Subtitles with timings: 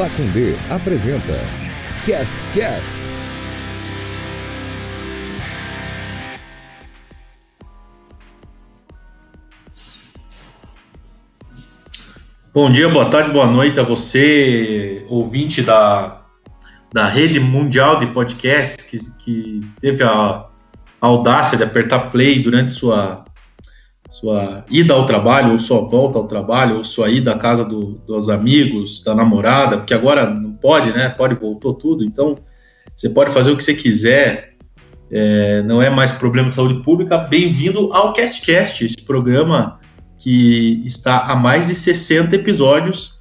[0.00, 1.34] Pacundê apresenta
[2.06, 2.98] Cast Cast.
[12.54, 16.22] Bom dia, boa tarde, boa noite a você, ouvinte da,
[16.94, 20.46] da rede mundial de podcasts que, que teve a, a
[21.06, 23.22] audácia de apertar play durante sua,
[24.10, 28.00] sua ida ao trabalho, ou sua volta ao trabalho, ou sua ida à casa do,
[28.06, 31.08] dos amigos, da namorada, porque agora não pode, né?
[31.08, 32.34] Pode, voltou tudo, então
[32.94, 34.56] você pode fazer o que você quiser,
[35.10, 37.16] é, não é mais problema de saúde pública.
[37.18, 39.78] Bem-vindo ao CastCast, esse programa
[40.18, 43.18] que está há mais de 60 episódios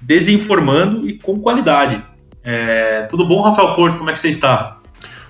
[0.00, 2.04] desinformando e com qualidade.
[2.42, 3.96] É, tudo bom, Rafael Porto?
[3.96, 4.81] Como é que você está?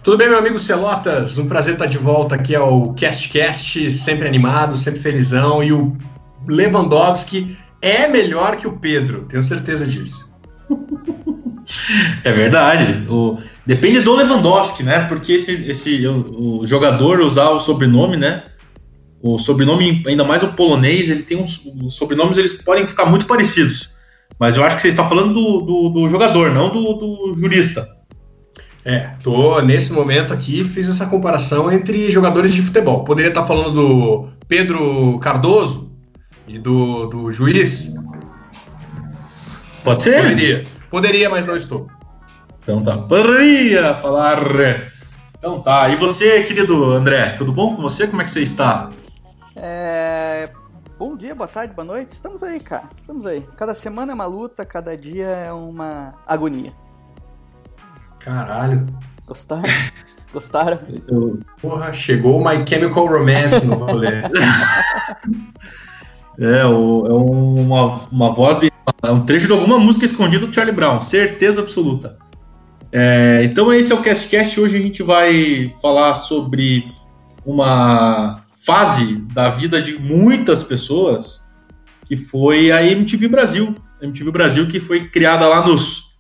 [0.02, 1.38] Tudo bem, meu amigo Celotas?
[1.38, 5.62] Um prazer estar de volta aqui ao CastCast, sempre animado, sempre felizão.
[5.62, 5.96] E o
[6.48, 10.28] Lewandowski é melhor que o Pedro, tenho certeza disso.
[12.24, 13.08] É verdade.
[13.08, 15.06] O, depende do Lewandowski, né?
[15.06, 18.42] Porque esse, esse o, o jogador usar o sobrenome, né?
[19.22, 23.26] O sobrenome, ainda mais o polonês, ele tem uns os sobrenomes, eles podem ficar muito
[23.26, 23.92] parecidos.
[24.38, 27.86] Mas eu acho que você está falando do, do, do jogador, não do, do, jurista.
[28.84, 33.04] É, tô nesse momento aqui, fiz essa comparação entre jogadores de futebol.
[33.04, 35.90] Poderia estar falando do Pedro Cardoso
[36.48, 37.94] e do, do juiz.
[39.84, 40.22] Pode ser?
[40.22, 40.62] Poderia.
[40.90, 41.88] Poderia, mas não estou.
[42.62, 42.98] Então tá.
[42.98, 44.40] Poderia falar.
[45.38, 45.88] Então tá.
[45.88, 48.08] E você, querido André, tudo bom com você?
[48.08, 48.90] Como é que você está?
[49.54, 50.50] É...
[50.98, 52.12] Bom dia, boa tarde, boa noite.
[52.12, 52.84] Estamos aí, cara.
[52.96, 53.46] Estamos aí.
[53.56, 56.72] Cada semana é uma luta, cada dia é uma agonia.
[58.24, 58.86] Caralho.
[59.26, 59.62] Gostaram?
[60.32, 60.78] Gostaram?
[61.08, 61.38] Eu...
[61.60, 64.08] Porra, chegou o My Chemical Romance no rolê.
[66.38, 68.70] é, o, é uma, uma voz de.
[69.02, 72.16] É um trecho de alguma música escondida do Charlie Brown, certeza absoluta.
[72.90, 74.60] É, então esse é o CastCast.
[74.60, 76.86] Hoje a gente vai falar sobre
[77.44, 81.42] uma fase da vida de muitas pessoas
[82.06, 83.74] que foi a MTV Brasil.
[84.00, 86.11] A MTV Brasil que foi criada lá nos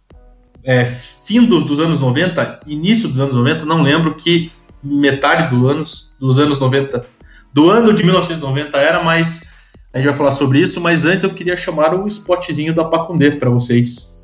[0.64, 4.52] é, fim dos, dos, anos 90, início dos anos 90, não lembro que
[4.82, 7.06] metade do anos, dos anos 90,
[7.52, 9.54] do ano de 1990 era, mas
[9.92, 13.32] a gente vai falar sobre isso, mas antes eu queria chamar o spotzinho da Pacundê
[13.32, 14.22] para vocês.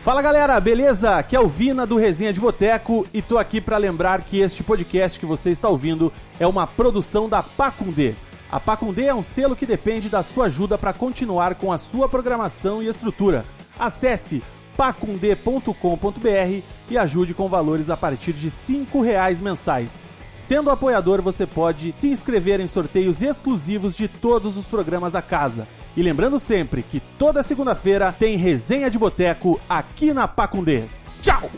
[0.00, 1.16] Fala galera, beleza?
[1.16, 4.62] Aqui é o Vina do Resenha de Boteco e tô aqui para lembrar que este
[4.62, 8.14] podcast que você está ouvindo é uma produção da Pacundê.
[8.50, 12.08] A Pacundê é um selo que depende da sua ajuda para continuar com a sua
[12.08, 13.44] programação e estrutura.
[13.78, 14.42] Acesse
[14.78, 20.04] pacundê.com.br e ajude com valores a partir de R$ reais mensais.
[20.32, 25.66] Sendo apoiador, você pode se inscrever em sorteios exclusivos de todos os programas da casa.
[25.96, 30.84] E lembrando sempre que toda segunda-feira tem resenha de boteco aqui na Pacundê.
[31.20, 31.50] Tchau!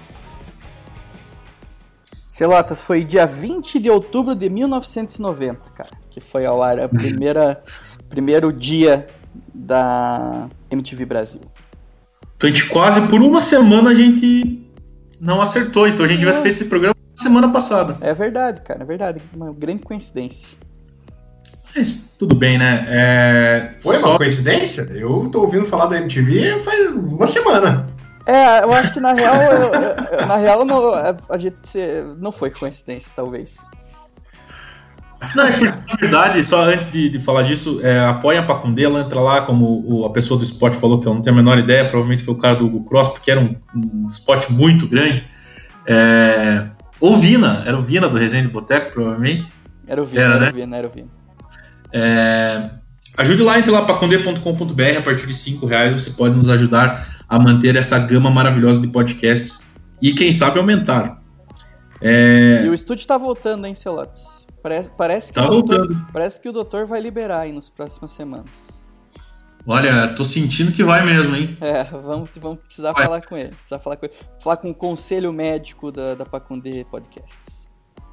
[2.27, 7.63] Celotas, foi dia 20 de outubro de 1990, cara, que foi ao ar a primeira
[8.09, 9.09] primeiro dia
[9.53, 11.43] da MTV Brasil.
[12.41, 14.67] Então a gente quase por uma semana a gente
[15.21, 17.99] não acertou, então a gente vai ter feito esse programa semana passada.
[18.01, 19.21] É verdade, cara, é verdade.
[19.37, 20.57] Uma grande coincidência.
[21.77, 22.87] Mas tudo bem, né?
[22.89, 23.73] É...
[23.81, 24.17] Foi uma Só...
[24.17, 24.89] coincidência?
[24.91, 27.87] Eu tô ouvindo falar da MTV faz uma semana.
[28.25, 29.75] É, eu acho que na real, eu,
[30.19, 31.79] eu, na real não, a gente
[32.17, 33.59] não foi coincidência, talvez.
[35.35, 39.01] Não, é na verdade, só antes de, de falar disso, é, apoia a Pacundê, ela
[39.01, 41.59] entra lá, como o, a pessoa do esporte falou, que eu não tenho a menor
[41.59, 45.25] ideia, provavelmente foi o cara do Google Cross, porque era um, um spot muito grande.
[45.87, 46.67] É,
[47.01, 49.53] ou Vina, era o Vina do Resenha de Boteco, provavelmente.
[49.87, 50.51] Era o Vina, era, era né?
[50.51, 51.09] o Vina, era o Vina.
[51.93, 52.71] É,
[53.19, 57.39] ajude lá, entre lá pacondê.com.br, a partir de 5 reais você pode nos ajudar a
[57.39, 59.67] manter essa gama maravilhosa de podcasts
[60.01, 61.21] e, quem sabe, aumentar.
[62.01, 62.63] É...
[62.65, 64.40] E o estúdio está voltando, hein, Celotes?
[64.63, 65.89] Parece, parece, que tá voltando.
[65.89, 68.83] Doutor, parece que o doutor vai liberar aí nas próximas semanas.
[69.67, 71.57] Olha, tô sentindo que vai mesmo, hein?
[71.61, 73.05] É, vamos, vamos precisar vai.
[73.05, 73.51] falar com ele.
[73.51, 74.15] Precisar falar com ele.
[74.43, 77.61] Falar com o conselho médico da, da Pacundê Podcasts.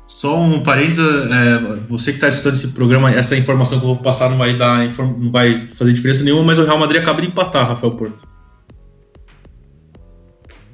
[0.08, 1.00] Só um parênteses,
[1.30, 4.54] é, você que está estudando esse programa, essa informação que eu vou passar não vai,
[4.54, 8.26] dar, não vai fazer diferença nenhuma, mas o Real Madrid acaba de empatar, Rafael Porto.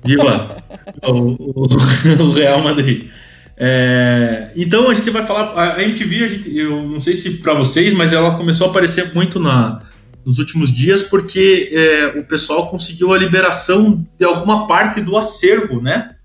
[0.05, 0.57] Viva
[1.09, 3.09] o, o, o, Real Madrid.
[3.55, 5.75] É, então a gente vai falar.
[5.75, 9.13] A, MTV, a gente, eu não sei se para vocês, mas ela começou a aparecer
[9.13, 9.79] muito na,
[10.25, 15.81] nos últimos dias porque é, o pessoal conseguiu a liberação de alguma parte do acervo,
[15.81, 16.15] né?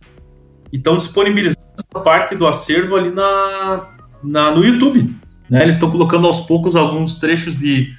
[0.73, 1.59] Então disponibilizando
[2.05, 3.89] parte do acervo ali na,
[4.23, 5.15] na no YouTube.
[5.49, 5.63] Né?
[5.63, 7.93] Eles estão colocando aos poucos alguns trechos de,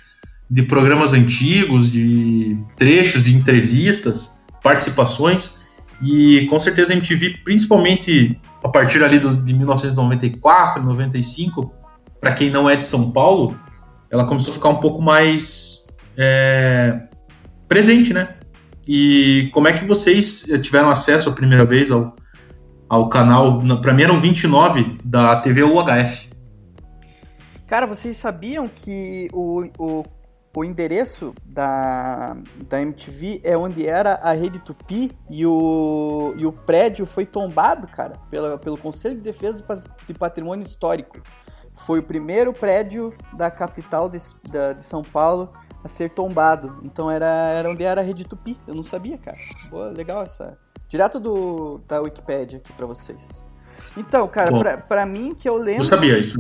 [0.50, 4.40] de programas antigos, de trechos de entrevistas.
[4.64, 5.58] participações
[6.02, 11.74] e com certeza a MTV, principalmente a partir ali do, de 1994, 95,
[12.20, 13.58] para quem não é de São Paulo,
[14.10, 17.02] ela começou a ficar um pouco mais é,
[17.68, 18.36] presente, né?
[18.88, 22.16] E como é que vocês tiveram acesso a primeira vez ao,
[22.90, 23.62] ao canal?
[23.82, 26.30] Para mim eram 29 da TV UHF.
[27.68, 30.04] Cara, vocês sabiam que o, o,
[30.56, 32.36] o endereço da,
[32.68, 37.88] da MTV é onde era a rede Tupi e o, e o prédio foi tombado,
[37.88, 39.63] cara, pela, pelo Conselho de Defesa
[40.07, 41.22] de Patrimônio Histórico.
[41.75, 44.18] Foi o primeiro prédio da capital de,
[44.50, 45.54] da, de São Paulo
[45.84, 46.80] a ser tombado.
[46.84, 48.57] Então era, era onde era a rede Tupi.
[48.68, 49.38] Eu não sabia, cara.
[49.69, 50.57] Boa, legal essa.
[50.88, 53.46] Direto do, da Wikipedia aqui para vocês.
[53.96, 55.84] Então, cara, pra, pra mim que eu lembro.
[55.84, 56.38] Eu sabia isso.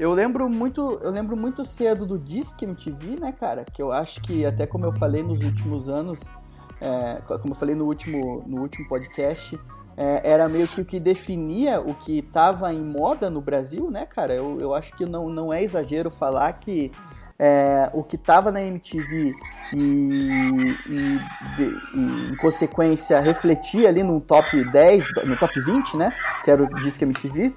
[0.00, 3.66] Eu lembro muito, eu lembro muito cedo do Disque MTV, né, cara?
[3.70, 6.32] Que eu acho que até como eu falei nos últimos anos,
[6.80, 9.60] é, como eu falei no último, no último podcast,
[9.98, 14.06] é, era meio que o que definia o que estava em moda no Brasil, né,
[14.06, 14.32] cara?
[14.32, 16.90] Eu, eu acho que não, não é exagero falar que
[17.38, 19.34] é, o que estava na MTV
[19.74, 21.18] e, e,
[21.56, 26.10] de, e, em consequência refletia ali no top 10, no top 20, né?
[26.42, 27.54] Que era o Disque MTV.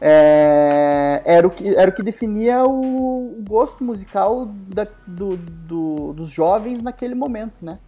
[0.00, 6.30] É, era, o que, era o que definia o, gosto musical da, do, do, dos
[6.30, 7.78] jovens naquele momento, né?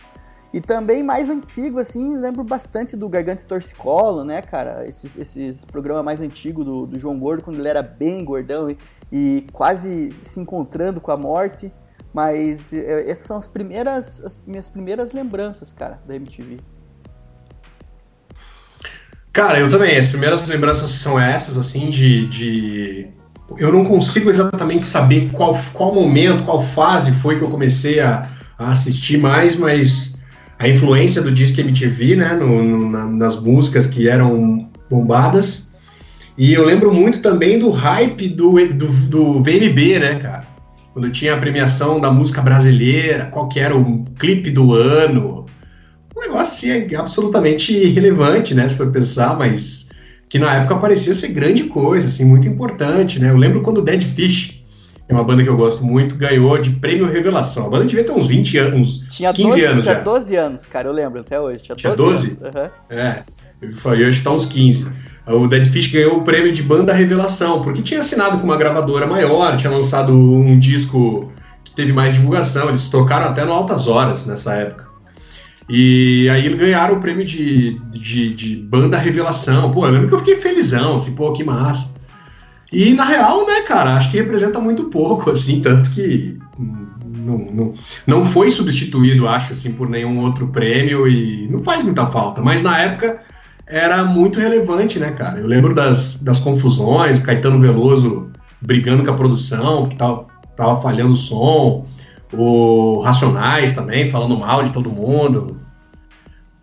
[0.53, 4.87] E também mais antigo, assim, lembro bastante do Garganta e Torcicolo, né, cara?
[4.87, 8.77] Esses, esses programas mais antigos do, do João Gordo, quando ele era bem gordão e,
[9.11, 11.73] e quase se encontrando com a morte.
[12.13, 16.59] Mas é, essas são as primeiras, as minhas primeiras lembranças, cara, da MTV.
[19.33, 19.97] Cara, eu também.
[19.97, 22.27] As primeiras lembranças são essas, assim, de.
[22.27, 23.07] de...
[23.59, 28.27] Eu não consigo exatamente saber qual, qual momento, qual fase foi que eu comecei a,
[28.59, 30.21] a assistir mais, mas
[30.59, 35.71] a influência do disco MTV, né, no, no, na, nas músicas que eram bombadas.
[36.37, 40.47] E eu lembro muito também do hype do, do, do VMB, né, cara?
[40.93, 45.42] Quando tinha a premiação da música brasileira, qual que era o clipe do ano.
[46.23, 49.91] Negócio assim, absolutamente irrelevante, né, se for pensar, mas
[50.29, 53.29] que na época parecia ser grande coisa, assim, muito importante, né?
[53.29, 54.65] Eu lembro quando o Dead Fish
[55.09, 57.67] é uma banda que eu gosto muito, ganhou de prêmio Revelação.
[57.67, 60.01] A banda devia ter uns 20 anos, uns tinha 15 12, anos tinha já.
[60.01, 61.63] 12 anos, cara, eu lembro até hoje.
[61.63, 62.37] Tinha 12?
[62.37, 62.59] Tinha 12?
[62.59, 62.71] Uhum.
[62.97, 63.23] É,
[63.61, 64.93] eu acho que tá uns 15.
[65.27, 69.07] O Dead Fish ganhou o prêmio de banda Revelação, porque tinha assinado com uma gravadora
[69.07, 71.31] maior, tinha lançado um disco
[71.63, 74.92] que teve mais divulgação, eles tocaram até no Altas Horas nessa época.
[75.69, 79.71] E aí ganharam o prêmio de, de, de banda Revelação.
[79.71, 81.95] Pô, eu lembro que eu fiquei felizão, assim, pô, que massa.
[82.73, 87.75] E na real, né, cara, acho que representa muito pouco, assim, tanto que não, não,
[88.07, 92.41] não foi substituído, acho, assim, por nenhum outro prêmio e não faz muita falta.
[92.41, 93.21] Mas na época
[93.67, 95.39] era muito relevante, né, cara?
[95.39, 98.31] Eu lembro das, das confusões, o Caetano Veloso
[98.61, 100.27] brigando com a produção, que tava,
[100.57, 101.87] tava falhando o som,
[102.33, 105.61] o Racionais também, falando mal de todo mundo.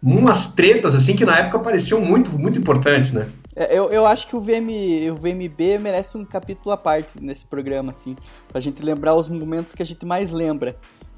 [0.02, 3.30] Umas tretas, assim, que na época pareciam muito, muito importantes, né?
[3.56, 7.46] É, eu, eu acho que o, VM, o VMB merece um capítulo à parte nesse
[7.46, 8.16] programa, assim,
[8.48, 10.76] pra gente lembrar os momentos que a gente mais lembra.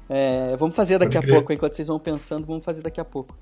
[0.08, 3.36] É, vamos fazer daqui a pouco, enquanto vocês vão pensando, vamos fazer daqui a pouco.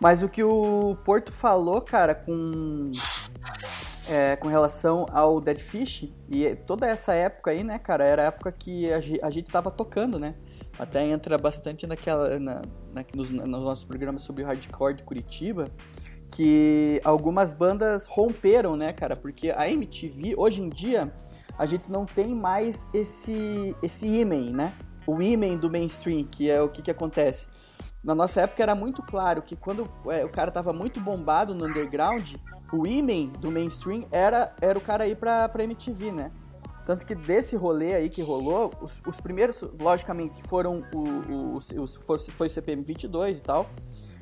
[0.00, 2.90] Mas o que o Porto falou, cara, com,
[4.08, 8.26] é, com relação ao Dead Fish, e toda essa época aí, né, cara, era a
[8.26, 10.34] época que a, a gente tava tocando, né?
[10.78, 15.64] Até entra bastante naquela, na, na, nos, nos nossos programas sobre hardcore de Curitiba
[16.34, 19.14] que algumas bandas romperam, né, cara?
[19.14, 21.12] Porque a MTV, hoje em dia,
[21.56, 24.74] a gente não tem mais esse, esse imen, né?
[25.06, 27.46] O imen do mainstream, que é o que, que acontece.
[28.02, 31.66] Na nossa época era muito claro que quando é, o cara tava muito bombado no
[31.66, 32.34] underground,
[32.74, 36.32] o imen do mainstream era, era o cara ir pra, pra MTV, né?
[36.84, 40.98] Tanto que desse rolê aí que rolou, os, os primeiros, logicamente, foram o,
[41.32, 41.86] o, o,
[42.32, 43.70] foi o CPM 22 e tal,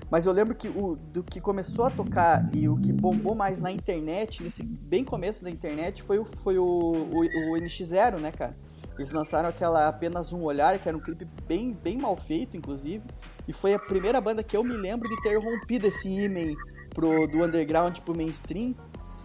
[0.08, 3.58] mas eu lembro que o do que começou a tocar e o que bombou mais
[3.58, 8.30] na internet, nesse bem começo da internet, foi o, foi o, o, o NX0, né,
[8.30, 8.56] cara?
[8.98, 13.02] Eles lançaram aquela Apenas Um Olhar, que era um clipe bem, bem mal feito, inclusive.
[13.48, 16.54] E foi a primeira banda que eu me lembro de ter rompido esse imen
[16.94, 18.74] pro, do underground pro mainstream.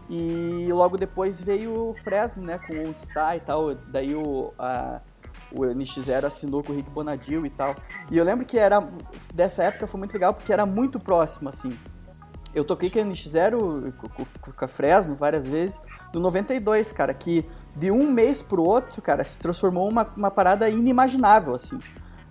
[0.09, 3.75] E logo depois veio o Fresno, né, com o Star e tal.
[3.75, 5.01] Daí o, a,
[5.51, 7.75] o NX0 assinou com o Rick Bonadil e tal.
[8.11, 8.79] E eu lembro que era
[9.33, 11.77] dessa época foi muito legal porque era muito próximo, assim.
[12.55, 15.79] Eu toquei com o NX0, com, com a Fresno várias vezes,
[16.13, 17.45] no 92, cara, que
[17.75, 21.77] de um mês pro outro, cara, se transformou uma, uma parada inimaginável, assim.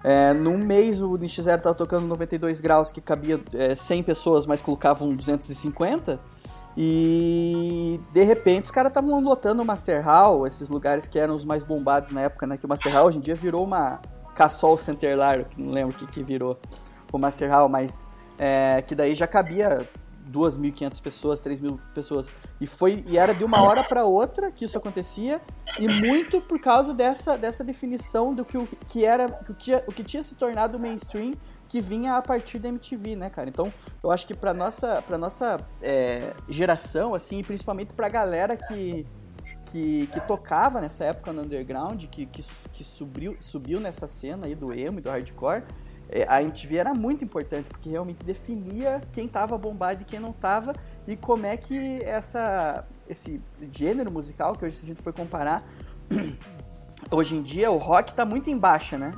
[0.05, 4.63] É, num mês o NX0 tava tocando 92 graus, que cabia é, 100 pessoas, mas
[4.63, 6.21] colocavam 250.
[6.77, 11.45] E de repente os caras estavam lotando o Master Hall, esses lugares que eram os
[11.45, 12.57] mais bombados na época, né?
[12.59, 14.01] Que o Master Hall hoje em dia virou uma
[14.35, 16.59] Cassol Centerlar, que não lembro o que, que virou
[17.11, 18.07] o Master Hall, mas
[18.39, 19.89] é, que daí já cabia
[20.31, 22.29] 2.500 pessoas, 3.000 pessoas.
[22.61, 25.41] E foi e era de uma hora para outra que isso acontecia,
[25.79, 30.03] e muito por causa dessa, dessa definição do que, que era o que, o que
[30.03, 31.33] tinha se tornado mainstream
[31.69, 33.49] que vinha a partir da MTV, né, cara?
[33.49, 39.07] Então, eu acho que para nossa para nossa é, geração assim, principalmente pra galera que
[39.67, 42.43] que, que tocava nessa época no underground, que, que,
[42.73, 45.65] que subiu, subiu nessa cena aí do emo e do hardcore,
[46.29, 50.73] a MTV era muito importante, porque realmente definia quem estava bombado e quem não estava,
[51.07, 53.41] e como é que essa, esse
[53.73, 55.67] gênero musical, que hoje se a gente for comparar,
[57.11, 59.11] hoje em dia o rock está muito em baixa, né?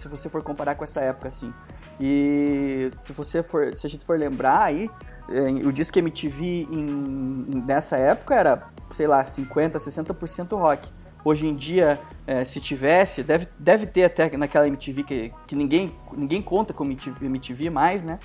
[0.00, 1.52] Se você for comparar com essa época, assim.
[2.00, 4.90] E se você for, se a gente for lembrar aí,
[5.28, 10.90] é, o disco MTV em, nessa época era, sei lá, 50, 60% rock.
[11.24, 15.90] Hoje em dia, é, se tivesse, deve, deve ter até naquela MTV que, que ninguém,
[16.16, 18.18] ninguém conta como MTV, MTV mais, né?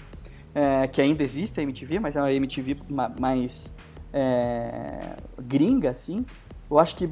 [0.56, 2.78] É, que ainda existe a MTV, mas é uma MTV
[3.20, 3.72] mais
[4.12, 6.26] é, gringa, assim.
[6.70, 7.10] Eu acho que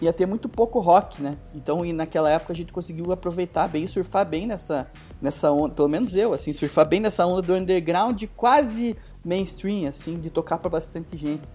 [0.00, 1.32] ia ter muito pouco rock, né?
[1.54, 5.88] Então, e naquela época a gente conseguiu aproveitar bem, surfar bem nessa, nessa onda, pelo
[5.88, 10.70] menos eu, assim, surfar bem nessa onda do underground quase mainstream, assim, de tocar para
[10.70, 11.46] bastante gente.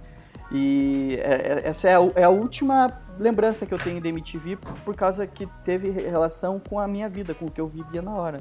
[0.54, 2.88] E é, é, essa é a, é a, última
[3.20, 7.34] lembrança que eu tenho da MTV por causa que teve relação com a minha vida,
[7.34, 8.38] com o que eu vivia na hora.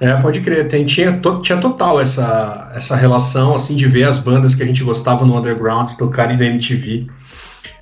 [0.00, 0.66] É, pode crer.
[0.68, 4.66] Tem, tinha, to, tinha total essa, essa relação, assim, de ver as bandas que a
[4.66, 7.06] gente gostava no underground tocarem na MTV.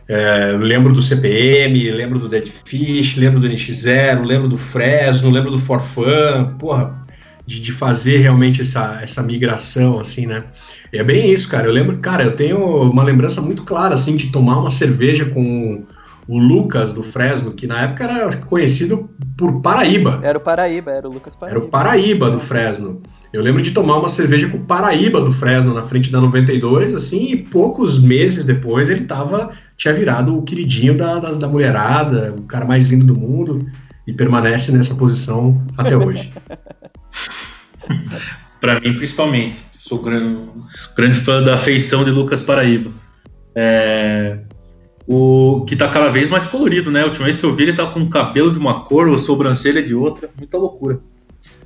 [0.08, 5.50] É, lembro do CPM, lembro do Dead Fish, lembro do NX0, lembro do Fresno, lembro
[5.50, 6.97] do Forfan, porra,
[7.48, 10.44] de, de fazer realmente essa, essa migração, assim, né?
[10.92, 11.66] E é bem isso, cara.
[11.66, 15.82] Eu lembro, cara, eu tenho uma lembrança muito clara, assim, de tomar uma cerveja com
[16.28, 20.20] o Lucas do Fresno, que na época era conhecido por Paraíba.
[20.22, 21.58] Era o Paraíba, era o Lucas Paraíba.
[21.58, 23.00] Era o Paraíba do Fresno.
[23.32, 26.94] Eu lembro de tomar uma cerveja com o Paraíba do Fresno na frente da 92,
[26.94, 32.34] assim, e poucos meses depois ele tava, tinha virado o queridinho da, da, da mulherada,
[32.38, 33.58] o cara mais lindo do mundo,
[34.06, 36.30] e permanece nessa posição até hoje.
[38.60, 39.66] para mim, principalmente.
[39.72, 40.38] Sou grande,
[40.96, 42.90] grande fã da feição de Lucas Paraíba.
[43.54, 44.38] É,
[45.06, 47.02] o que tá cada vez mais colorido, né?
[47.02, 49.16] A última vez que eu vi ele tá com o cabelo de uma cor, a
[49.16, 51.00] sobrancelha de outra, muita loucura.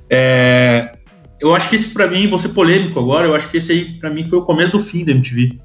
[0.09, 0.93] É,
[1.41, 3.85] eu acho que esse para mim, vou ser polêmico agora, eu acho que esse aí
[3.99, 5.59] para mim foi o começo do fim da MTV.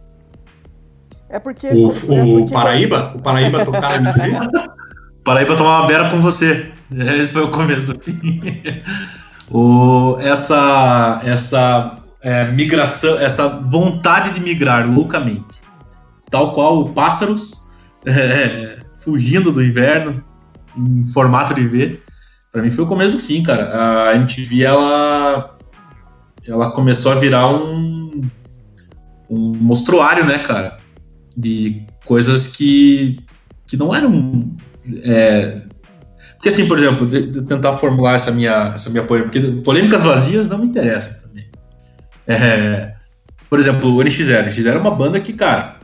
[1.29, 2.53] É porque o, é porque...
[2.53, 4.49] Paraíba, o Paraíba tocar MTV.
[5.23, 6.73] Paraíba tomar uma beira com você.
[7.21, 8.19] Esse foi o começo do fim.
[9.51, 15.61] o, essa essa é, migração, essa vontade de migrar loucamente,
[16.31, 17.67] tal qual pássaros
[18.05, 20.23] é, fugindo do inverno
[20.77, 22.03] em formato de V,
[22.53, 24.11] para mim foi o começo do fim, cara.
[24.11, 25.57] A MTV ela
[26.47, 27.99] ela começou a virar um
[29.31, 30.79] um monstruário, né, cara,
[31.37, 33.19] de coisas que
[33.67, 34.57] que não eram
[35.05, 35.63] é,
[36.49, 40.03] porque assim, por exemplo, de, de tentar formular essa minha, essa minha polêmica, porque polêmicas
[40.03, 41.47] vazias não me interessam também.
[42.27, 42.95] É,
[43.49, 44.43] por exemplo, o NX0.
[44.43, 45.77] O NX0 é uma banda que, cara,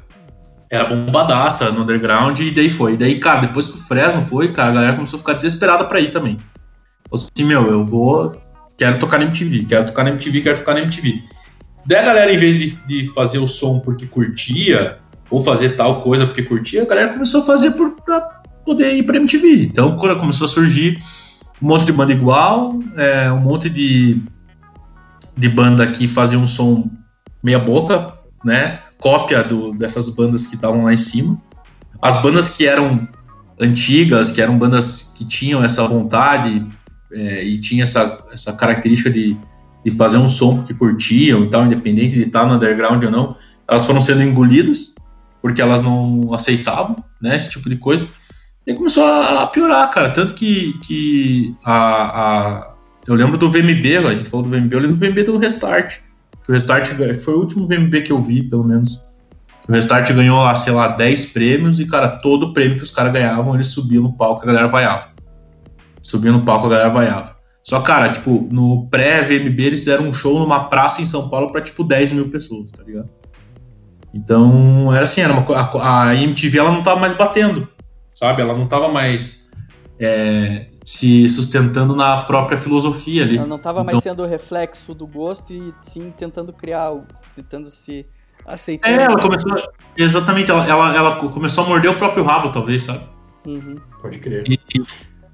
[0.71, 2.95] era bombadaça no underground e daí foi.
[2.95, 5.85] E daí, cara, depois que o Fresno foi, cara, a galera começou a ficar desesperada
[5.85, 6.39] pra ir também.
[7.13, 8.35] Assim, meu, eu vou.
[8.77, 11.23] Quero tocar na MTV, quero tocar na MTV, quero tocar na MTV.
[11.87, 14.99] Daí a galera, em vez de, de fazer o som porque curtia,
[15.31, 19.03] ou fazer tal coisa porque curtia, a galera começou a fazer por, pra poder ir
[19.03, 19.65] pra MTV.
[19.65, 20.99] Então, quando começou a surgir
[21.63, 24.23] um monte de banda igual, é, um monte de,
[25.37, 26.91] de banda que fazia um som
[27.43, 28.13] meia boca,
[28.45, 28.81] né?
[28.99, 31.41] Cópia do, dessas bandas que estavam lá em cima.
[32.01, 33.09] As bandas que eram
[33.61, 36.67] antigas, que eram bandas que tinham essa vontade
[37.13, 39.37] é, e tinha essa, essa característica de,
[39.85, 43.37] de fazer um som que curtiam e tal, independente de estar no underground ou não,
[43.69, 44.95] elas foram sendo engolidas
[45.41, 48.09] porque elas não aceitavam, né, esse tipo de coisa.
[48.67, 50.11] E começou a, piorar, cara.
[50.11, 52.75] Tanto que, que a, a,
[53.07, 55.99] eu lembro do VMB, a gente falou do VMB, eu lembro do VMB do Restart.
[56.43, 56.89] Que o Restart
[57.21, 59.03] foi o último VMB que eu vi, pelo menos.
[59.69, 63.55] O Restart ganhou, sei lá, 10 prêmios e, cara, todo prêmio que os caras ganhavam,
[63.55, 65.09] eles subiam no palco a galera vaiava.
[66.03, 67.35] Subia no palco a galera vaiava.
[67.63, 71.63] Só, cara, tipo, no pré-VMB eles fizeram um show numa praça em São Paulo pra,
[71.63, 73.09] tipo, 10 mil pessoas, tá ligado?
[74.13, 77.67] Então, era assim, era uma, a, a MTV ela não tava mais batendo
[78.15, 78.41] sabe?
[78.41, 79.51] Ela não estava mais
[79.99, 83.37] é, se sustentando na própria filosofia ali.
[83.37, 87.71] Ela não estava então, mais sendo reflexo do gosto e sim tentando criar algo, tentando
[87.71, 88.07] se
[88.47, 88.89] aceitar.
[88.89, 89.73] É, ela começou.
[89.97, 93.05] Exatamente, ela, ela, ela começou a morder o próprio rabo, talvez, sabe?
[93.47, 93.77] Uhum.
[94.01, 94.45] Pode crer.
[94.49, 94.59] E,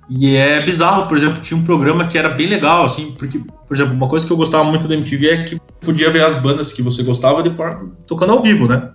[0.08, 3.76] e é bizarro, por exemplo, tinha um programa que era bem legal, assim, porque, por
[3.76, 6.72] exemplo, uma coisa que eu gostava muito da MTV é que podia ver as bandas
[6.72, 8.90] que você gostava de forma tocando ao vivo, né?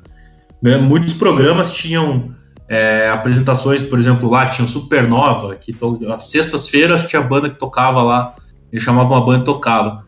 [0.61, 0.77] né?
[0.77, 2.34] Muitos programas tinham
[2.67, 5.99] é, apresentações, por exemplo, lá tinha o Supernova, que to...
[6.09, 8.35] às sextas-feiras tinha banda que tocava lá,
[8.71, 10.05] eles chamavam uma banda e tocava.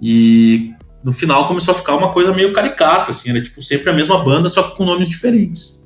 [0.00, 3.92] E no final começou a ficar uma coisa meio caricata, assim, era tipo sempre a
[3.92, 5.82] mesma banda, só com nomes diferentes.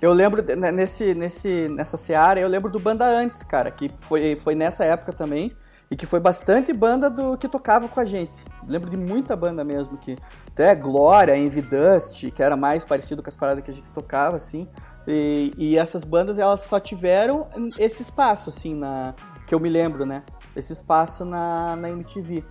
[0.00, 4.36] Eu lembro né, nesse, nesse, nessa seara, eu lembro do Banda Antes, cara, que foi,
[4.36, 5.52] foi nessa época também.
[5.90, 8.32] E que foi bastante banda do que tocava com a gente.
[8.66, 10.16] Lembro de muita banda mesmo, que
[10.48, 14.36] até Glória, Envy Dust, que era mais parecido com as paradas que a gente tocava,
[14.36, 14.66] assim.
[15.06, 17.48] E, e essas bandas, elas só tiveram
[17.78, 19.14] esse espaço, assim, na
[19.46, 20.22] que eu me lembro, né?
[20.56, 22.42] Esse espaço na, na MTV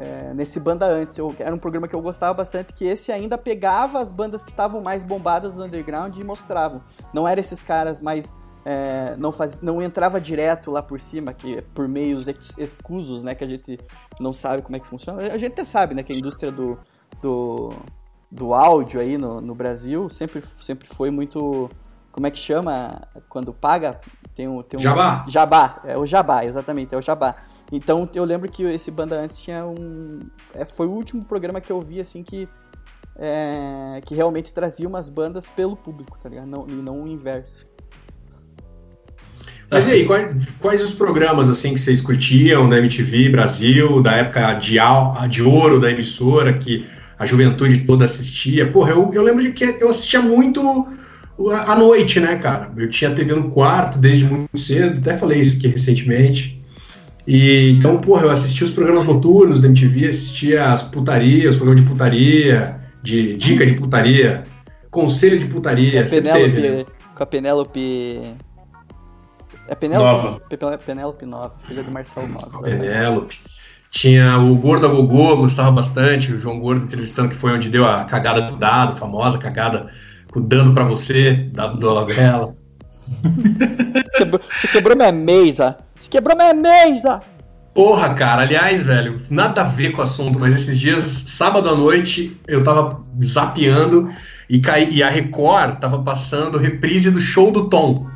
[0.00, 1.18] é, nesse Banda Antes.
[1.18, 4.50] Eu, era um programa que eu gostava bastante, que esse ainda pegava as bandas que
[4.50, 6.82] estavam mais bombadas no underground e mostravam.
[7.12, 8.32] Não era esses caras mais...
[8.64, 13.34] É, não, faz, não entrava direto lá por cima, que por meios ex, escusos, né,
[13.34, 13.78] que a gente
[14.18, 15.22] não sabe como é que funciona.
[15.22, 16.78] A gente até sabe, né, que a indústria do,
[17.22, 17.72] do,
[18.30, 21.68] do áudio aí no, no Brasil sempre, sempre foi muito...
[22.12, 24.00] Como é que chama quando paga?
[24.34, 25.24] Tem um, tem um jabá.
[25.28, 27.36] Jabá, é o jabá, exatamente, é o jabá.
[27.70, 30.18] Então eu lembro que esse Banda Antes tinha um.
[30.52, 32.48] É, foi o último programa que eu vi assim que.
[33.16, 36.46] É, que realmente trazia umas bandas pelo público, tá ligado?
[36.46, 37.64] Não, e não o inverso.
[39.70, 44.12] Mas e aí, quais, quais, os programas assim que vocês curtiam da MTV Brasil, da
[44.16, 44.78] época de,
[45.28, 46.84] de ouro da emissora, que
[47.16, 48.66] a juventude toda assistia?
[48.66, 50.60] Porra, eu, eu lembro de que eu assistia muito
[51.66, 52.72] à noite, né, cara?
[52.76, 56.60] Eu tinha TV no quarto desde muito cedo, até falei isso aqui recentemente.
[57.26, 61.84] E, então, porra, eu assistia os programas noturnos da MTV, assistia as putarias, os programas
[61.84, 64.44] de putaria, de dica de putaria,
[64.90, 66.02] conselho de putaria.
[66.02, 66.84] Com a Penélope, né?
[67.14, 68.20] com a Penélope...
[69.70, 70.04] É Penélope?
[70.04, 70.78] Nova.
[70.84, 72.60] Penélope Nova, filha do Marcelo Nova.
[72.60, 73.40] Penélope.
[73.88, 77.86] Tinha o Gordo a Gogô, gostava bastante, o João Gordo entrevistando, que foi onde deu
[77.86, 79.88] a cagada do dado, famosa cagada
[80.32, 82.54] com dando pra você, dado do Dolabella.
[84.60, 85.76] Você quebrou minha mesa.
[86.08, 87.22] Quebrou minha mesa!
[87.72, 91.76] Porra, cara, aliás, velho, nada a ver com o assunto, mas esses dias, sábado à
[91.76, 94.10] noite, eu tava zapeando
[94.48, 98.09] e, caí, e a Record tava passando reprise do show do Tom.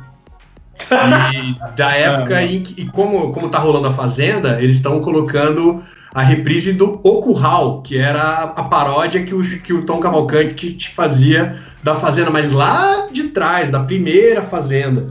[1.33, 5.81] E da época em que, e como, como tá rolando a Fazenda, eles estão colocando
[6.13, 10.73] a reprise do O Curral, que era a paródia que o, que o Tom Cavalcante
[10.73, 15.07] te fazia da Fazenda, mas lá de trás, da primeira Fazenda.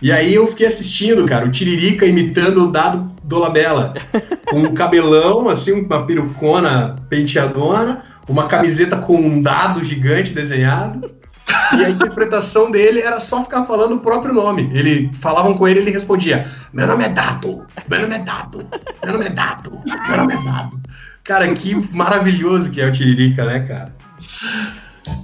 [0.00, 3.94] E aí eu fiquei assistindo, cara, o Tiririca imitando o Dado Dolabella.
[4.48, 11.10] Com um cabelão, assim, uma perucona penteadona, uma camiseta com um dado gigante desenhado.
[11.72, 14.70] E a interpretação dele era só ficar falando o próprio nome.
[14.72, 18.66] Ele falavam com ele, ele respondia: Meu nome é Dado, meu nome é Dado,
[19.04, 20.80] meu nome é Dado, meu nome é Dado.
[21.24, 23.94] Cara, que maravilhoso que é o Tiririca, né, cara?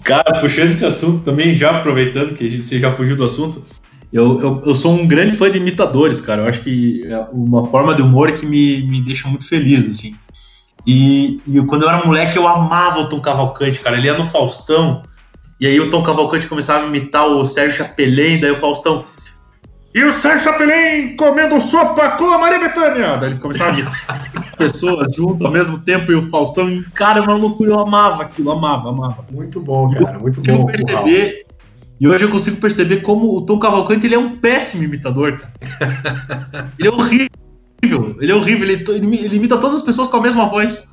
[0.05, 3.65] Cara, puxando esse assunto também, já aproveitando que você já fugiu do assunto,
[4.13, 6.43] eu, eu, eu, sou um grande fã de imitadores, cara.
[6.43, 10.15] Eu acho que é uma forma de humor que me, me deixa muito feliz, assim.
[10.87, 13.97] E, e quando eu era moleque, eu amava o Tom Cavalcante, cara.
[13.97, 15.03] Ele ia no Faustão,
[15.63, 19.05] e aí o Tom Cavalcante começava a imitar o Sérgio Chapelin, daí o Faustão.
[19.95, 23.17] E o Sérgio Chapelin comendo sopa com a Maria Bethânia!
[23.17, 27.65] Daí ele começava a imitar pessoas junto ao mesmo tempo, e o Faustão, cara, maluco,
[27.65, 29.25] eu amava aquilo, amava, amava.
[29.31, 30.67] Muito bom, cara, muito bom.
[30.67, 31.47] perceber
[32.01, 35.53] e hoje eu consigo perceber como o Tom Cavalcante ele é um péssimo imitador, cara.
[36.77, 38.17] ele é horrível.
[38.21, 38.69] Ele é horrível.
[38.69, 38.85] Ele,
[39.25, 40.92] ele, imita todas as pessoas com a mesma voz.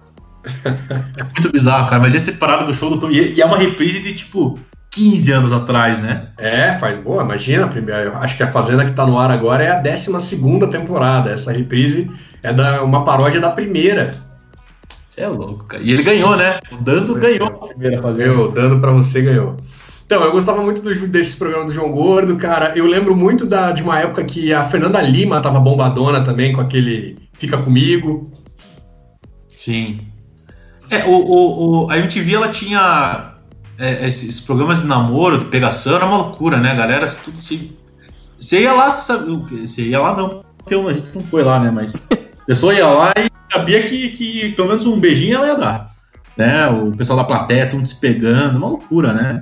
[1.18, 2.02] É muito bizarro, cara.
[2.02, 3.10] Mas esse parado do show do Tom.
[3.12, 4.60] E é uma reprise de tipo
[4.92, 6.30] 15 anos atrás, né?
[6.38, 7.24] É, faz boa.
[7.24, 8.16] Imagina, primeiro.
[8.16, 11.30] Acho que a Fazenda que tá no ar agora é a 12 temporada.
[11.30, 12.10] Essa reprise
[12.42, 14.12] é da, uma paródia da primeira.
[15.10, 15.84] Você é louco, cara.
[15.84, 16.60] E ele ganhou, né?
[16.72, 18.30] O Dando ganhou a primeira Fazenda.
[18.30, 19.58] Eu, Dando pra você ganhou.
[20.06, 22.74] Então, eu gostava muito do, desses programas do João Gordo, cara.
[22.76, 26.62] Eu lembro muito da, de uma época que a Fernanda Lima tava bombadona também com
[26.62, 28.32] aquele Fica Comigo.
[29.56, 30.00] Sim.
[30.90, 33.34] É, o, o, o a MTV ela tinha
[33.78, 37.08] é, esses programas de namoro, de pegação, era uma loucura, né, galera?
[37.08, 37.78] Tudo se.
[38.40, 41.72] Você ia lá, você ia lá não, porque a gente não foi lá, né?
[41.72, 45.56] Mas a pessoa ia lá e sabia que, que pelo menos um beijinho ela ia
[45.56, 45.92] dar.
[46.38, 46.68] Né?
[46.70, 49.42] O pessoal da plateia, tudo se pegando, uma loucura, né?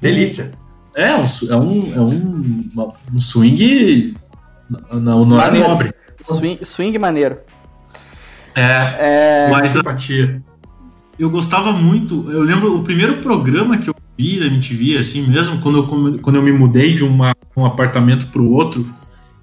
[0.00, 0.52] Delícia.
[0.94, 4.14] É, um, é, um, é um, um swing
[4.90, 5.92] Não, não era nobre.
[6.22, 7.38] Swing, swing maneiro.
[8.54, 9.48] É, é...
[9.50, 10.42] mas simpatia.
[11.22, 12.28] Eu gostava muito.
[12.32, 16.34] Eu lembro o primeiro programa que eu vi da MTV, assim mesmo, quando eu, quando
[16.34, 18.84] eu me mudei de uma, um apartamento para o outro,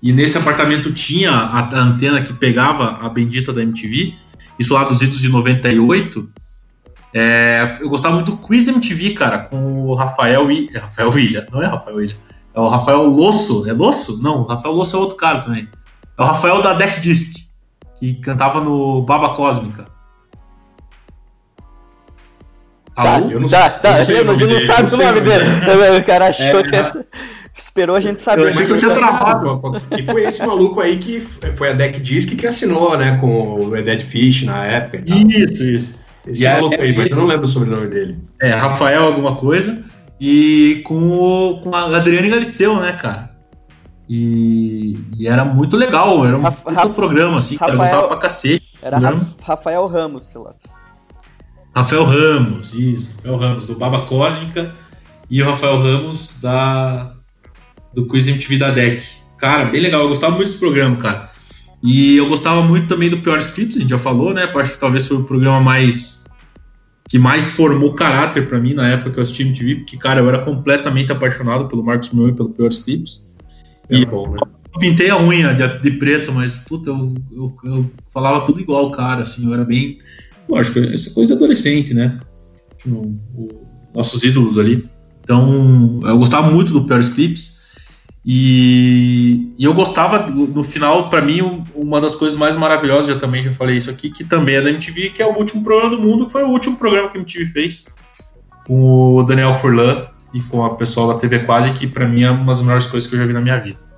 [0.03, 4.13] e nesse apartamento tinha a, a, antena que pegava a bendita da MTV,
[4.59, 6.29] isso lá dos idos de 98.
[7.13, 11.63] É, eu gostava muito do Quiz MTV, cara, com o Rafael, I, Rafael Ilha, não
[11.63, 12.17] é Rafael Ilha,
[12.53, 14.21] é o Rafael Losso, é Losso?
[14.21, 15.65] Não, o Rafael Losso é outro cara também.
[16.17, 17.37] É o Rafael da Deck Disc,
[17.97, 19.85] que cantava no Baba Cósmica.
[23.03, 23.31] Tá, Alô?
[23.31, 25.45] Eu não, tá, tá, eu, sei, mas não sabe o nome dele.
[25.97, 26.75] O cara achou é, que.
[26.75, 26.91] É.
[27.57, 28.53] Esperou a gente saber.
[28.53, 29.81] Mas eu tinha travado.
[29.97, 31.21] E foi esse maluco aí que
[31.55, 35.03] foi a Deck Disc que assinou, né, com o Dead Fish na época.
[35.05, 35.99] Isso, isso.
[36.27, 38.17] Esse e maluco é, aí, mas eu não lembro o sobrenome dele.
[38.41, 39.81] É, Rafael alguma coisa.
[40.19, 43.29] E com, o, com a Adriane Galisteu, né, cara?
[44.09, 48.17] E, e, era muito legal, era um Rafa, programa, assim, Rafael, que eu gostava pra
[48.17, 48.73] cacete.
[48.81, 48.99] Era
[49.41, 50.55] Rafael Ramos, sei lá.
[51.79, 54.75] Rafael Ramos, isso, Rafael Ramos, do Baba Cósmica,
[55.29, 57.13] e o Rafael Ramos da
[57.93, 59.03] do Quiz MTV da DEC.
[59.37, 61.29] Cara, bem legal, eu gostava muito desse programa, cara.
[61.81, 64.43] E eu gostava muito também do Piores Clips, a gente já falou, né?
[64.43, 66.25] Acho que talvez foi o programa mais
[67.07, 70.27] que mais formou caráter para mim na época que eu assisti MTV, porque, cara, eu
[70.27, 73.27] era completamente apaixonado pelo Marcos Mion e pelo Piores Clips.
[73.89, 74.37] É e bom, né?
[74.71, 78.91] Eu pintei a unha de, de preto, mas, puta, eu, eu, eu, falava tudo igual,
[78.91, 79.97] cara, assim, eu era bem.
[80.49, 82.19] Lógico, essa coisa adolescente, né?
[82.77, 83.01] Tipo,
[83.35, 84.85] o, nossos ídolos ali.
[85.23, 87.59] Então, eu gostava muito do Piores Clips.
[88.25, 93.43] E, e eu gostava, no final, para mim, uma das coisas mais maravilhosas, já também
[93.43, 96.01] já falei isso aqui, que também é da MTV, que é o último programa do
[96.01, 97.85] mundo, que foi o último programa que a MTV fez
[98.67, 102.29] com o Daniel Furlan e com a pessoal da TV Quase, que para mim é
[102.29, 103.88] uma das melhores coisas que eu já vi na minha vida.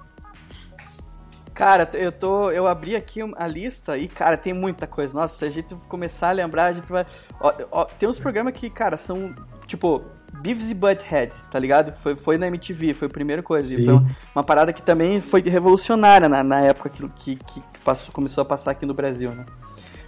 [1.54, 2.50] Cara, eu tô.
[2.52, 5.14] Eu abri aqui a lista e, cara, tem muita coisa.
[5.20, 7.06] Nossa, se a gente começar a lembrar, a gente vai.
[7.40, 9.36] Ó, ó, tem uns programas que, cara, são.
[9.68, 10.02] Tipo,
[10.42, 11.94] Beavis e Butthead, tá ligado?
[11.98, 13.64] Foi, foi na MTV, foi a primeira coisa.
[13.64, 13.86] Sim.
[13.86, 18.14] Foi uma, uma, parada que também foi revolucionária na, na época que, que, que passou,
[18.14, 19.46] começou a passar aqui no Brasil, né?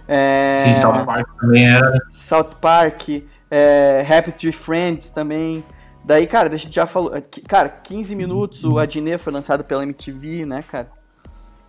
[0.08, 1.92] É, Sim, South Park também era.
[2.12, 3.08] South Park,
[3.50, 5.64] é, Happy Tree Friends também.
[6.04, 7.12] Daí, cara, a gente já falou.
[7.48, 10.90] Cara, 15 minutos, o Adnet foi lançado pela MTV, né, cara?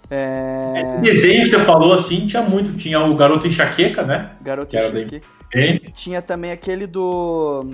[0.10, 1.00] É...
[1.02, 2.76] Desenho que você falou assim, tinha muito.
[2.76, 4.36] Tinha o Garoto Enxaqueca, né?
[4.41, 5.22] Garoto Enxaqueca.
[5.94, 7.72] Tinha também aquele do.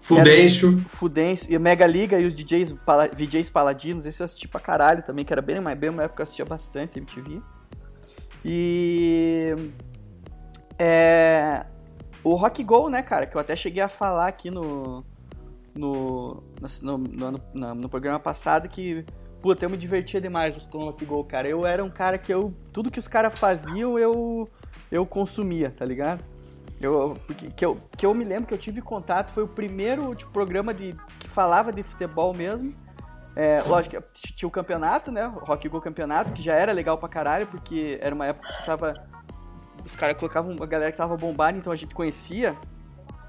[0.00, 0.82] Fudêncio.
[0.88, 1.46] Fudêncio.
[1.50, 5.02] E o Mega Liga e os DJs, pala, DJs Paladinos, esse eu assisti pra caralho
[5.02, 7.40] também, que era bem, mais bem uma época eu assistia bastante MTV.
[8.44, 9.54] E.
[10.78, 11.64] É.
[12.22, 15.04] O Rock Go, né, cara, que eu até cheguei a falar aqui no.
[15.78, 16.42] No,
[16.82, 19.04] no, no, no, no programa passado que
[19.40, 21.48] Puta, eu me divertia demais com Rock Go, cara.
[21.48, 22.54] Eu era um cara que eu.
[22.72, 24.48] Tudo que os caras faziam, eu.
[24.90, 26.24] Eu consumia, tá ligado?
[26.80, 27.14] Eu,
[27.54, 30.72] que, eu, que eu me lembro que eu tive contato, foi o primeiro tipo, programa
[30.72, 32.74] de, que falava de futebol mesmo.
[33.36, 35.26] É, lógico, tinha o campeonato, né?
[35.26, 38.66] O Rock Go Campeonato, que já era legal pra caralho, porque era uma época que
[38.66, 38.94] tava.
[39.84, 42.56] Os caras colocavam a galera que tava bombando, então a gente conhecia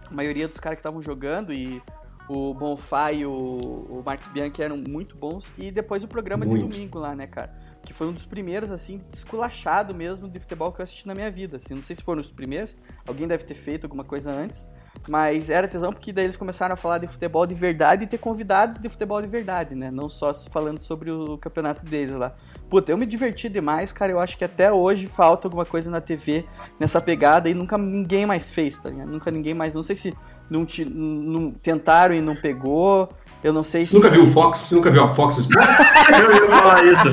[0.09, 1.81] a maioria dos caras que estavam jogando e
[2.27, 5.51] o Bonfá e o, o Mark Bianchi eram muito bons.
[5.57, 6.65] E depois o programa muito.
[6.65, 7.71] de domingo lá, né, cara?
[7.83, 11.31] que foi um dos primeiros, assim, esculachado mesmo de futebol que eu assisti na minha
[11.31, 11.57] vida.
[11.57, 12.75] Assim, não sei se foram os primeiros,
[13.07, 14.65] alguém deve ter feito alguma coisa antes,
[15.09, 18.19] mas era tesão porque daí eles começaram a falar de futebol de verdade e ter
[18.19, 19.89] convidados de futebol de verdade, né?
[19.89, 22.35] Não só falando sobre o campeonato deles lá.
[22.69, 24.11] Puta, eu me diverti demais, cara.
[24.11, 26.45] Eu acho que até hoje falta alguma coisa na TV
[26.79, 29.09] nessa pegada e nunca ninguém mais fez, tá ligado?
[29.09, 29.73] Nunca ninguém mais.
[29.73, 30.13] Não sei se
[30.51, 33.07] não, não tentaram e não pegou.
[33.43, 33.93] Eu não sei se.
[33.93, 34.59] Nunca viu o Fox?
[34.59, 35.67] Você nunca viu a Fox Sports?
[36.21, 37.07] eu ia falar isso.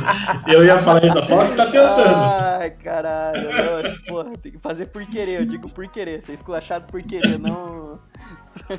[0.46, 1.18] Eu ia falar isso.
[1.18, 2.16] A Fox tá tentando.
[2.60, 3.48] Ai, caralho.
[3.48, 5.40] Não, porra, tem que fazer por querer.
[5.40, 6.22] Eu digo por querer.
[6.22, 7.98] Ser esculachado por querer, não.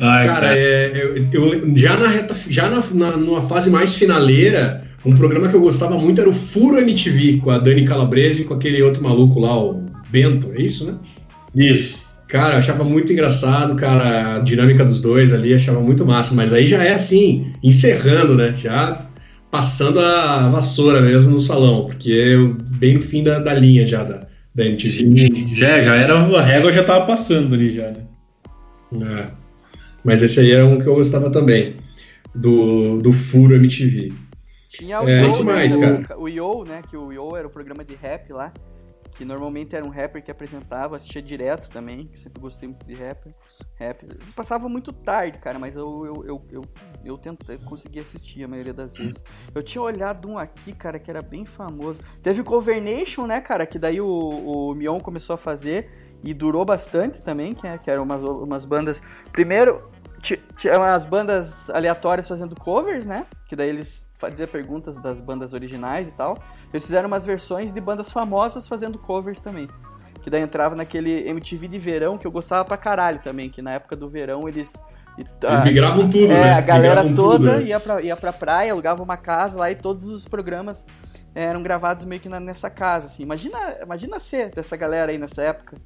[0.00, 0.58] Ai, cara, cara.
[0.58, 5.48] É, eu, eu, já, na reta, já na, na, numa fase mais finaleira, um programa
[5.48, 8.82] que eu gostava muito era o Furo MTV, com a Dani Calabrese e com aquele
[8.82, 10.98] outro maluco lá, o Bento, é isso, né?
[11.54, 12.02] Isso.
[12.28, 16.50] Cara, eu achava muito engraçado, cara, a dinâmica dos dois ali, achava muito massa, mas
[16.52, 18.54] aí já é assim, encerrando, né?
[18.56, 19.06] Já
[19.50, 24.02] passando a vassoura mesmo no salão, porque é bem no fim da, da linha já
[24.02, 24.90] da, da MTV.
[24.90, 28.06] Sim, já, já era, a régua já tava passando ali já, né?
[28.94, 29.26] É.
[30.02, 31.76] Mas esse aí era um que eu gostava também,
[32.34, 34.12] do, do Furo MTV.
[34.70, 36.02] Tinha o é, Yo, mais, né?
[36.06, 36.18] cara?
[36.18, 36.80] O Yo, né?
[36.88, 38.50] Que o Yo era o programa de rap lá.
[39.14, 42.94] Que normalmente era um rapper que apresentava, assistia direto também, que sempre gostei muito de
[42.94, 43.32] rapper.
[43.78, 44.06] Rap.
[44.34, 46.62] Passava muito tarde, cara, mas eu, eu, eu, eu,
[47.04, 49.22] eu tentei, consegui assistir a maioria das vezes.
[49.54, 52.00] Eu tinha olhado um aqui, cara, que era bem famoso.
[52.22, 55.90] Teve Cover Nation, né, cara, que daí o, o Mion começou a fazer
[56.24, 59.02] e durou bastante também, que, é, que eram umas, umas bandas...
[59.30, 59.90] Primeiro,
[60.56, 66.06] tinha umas bandas aleatórias fazendo covers, né, que daí eles faziam perguntas das bandas originais
[66.06, 66.38] e tal.
[66.72, 69.66] Eles fizeram umas versões de bandas famosas fazendo covers também.
[70.22, 73.72] Que daí entrava naquele MTV de verão que eu gostava pra caralho também, que na
[73.72, 74.72] época do verão eles.
[75.42, 76.52] Eles migravam tudo, é, né?
[76.54, 77.68] A galera migravam toda tudo, né?
[77.68, 80.86] ia, pra, ia pra praia, alugava uma casa lá e todos os programas
[81.34, 83.24] eram gravados meio que na, nessa casa, assim.
[83.24, 85.76] Imagina, imagina ser dessa galera aí nessa época.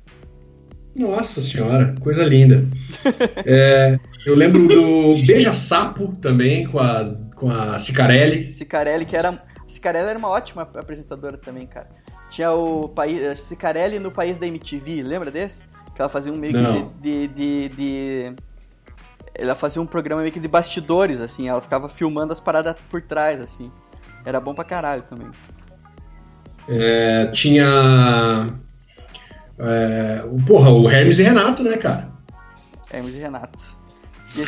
[0.96, 2.64] Nossa senhora, coisa linda.
[3.44, 8.51] é, eu lembro do Beija Sapo também, com a, com a Cicarelli.
[8.51, 9.40] Cicarelli, que era.
[9.68, 11.88] Cicarelli era uma ótima apresentadora também, cara.
[12.31, 13.38] Tinha o país.
[13.40, 15.64] Cicarelli no país da MTV, lembra desse?
[15.94, 16.53] Que ela fazia um meio
[17.01, 18.35] de, de, de, de-
[19.35, 21.49] Ela fazia um programa meio que de bastidores, assim.
[21.49, 23.70] Ela ficava filmando as paradas por trás, assim.
[24.25, 25.29] Era bom pra caralho também.
[26.68, 27.64] É, tinha.
[29.59, 32.09] É, porra, o Hermes e Renato, né, cara?
[32.90, 33.75] Hermes e Renato.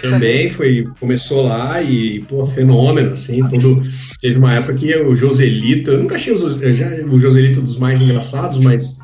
[0.00, 3.82] Também foi, começou lá e, pô, fenômeno, assim, todo,
[4.20, 8.00] teve uma época que o Joselito, eu nunca achei o, já, o Joselito dos mais
[8.00, 8.98] engraçados, mas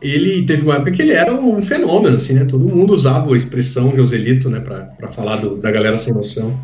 [0.00, 3.36] ele teve uma época que ele era um fenômeno, assim, né, todo mundo usava a
[3.36, 6.58] expressão Joselito, né, pra falar do- da galera sem noção.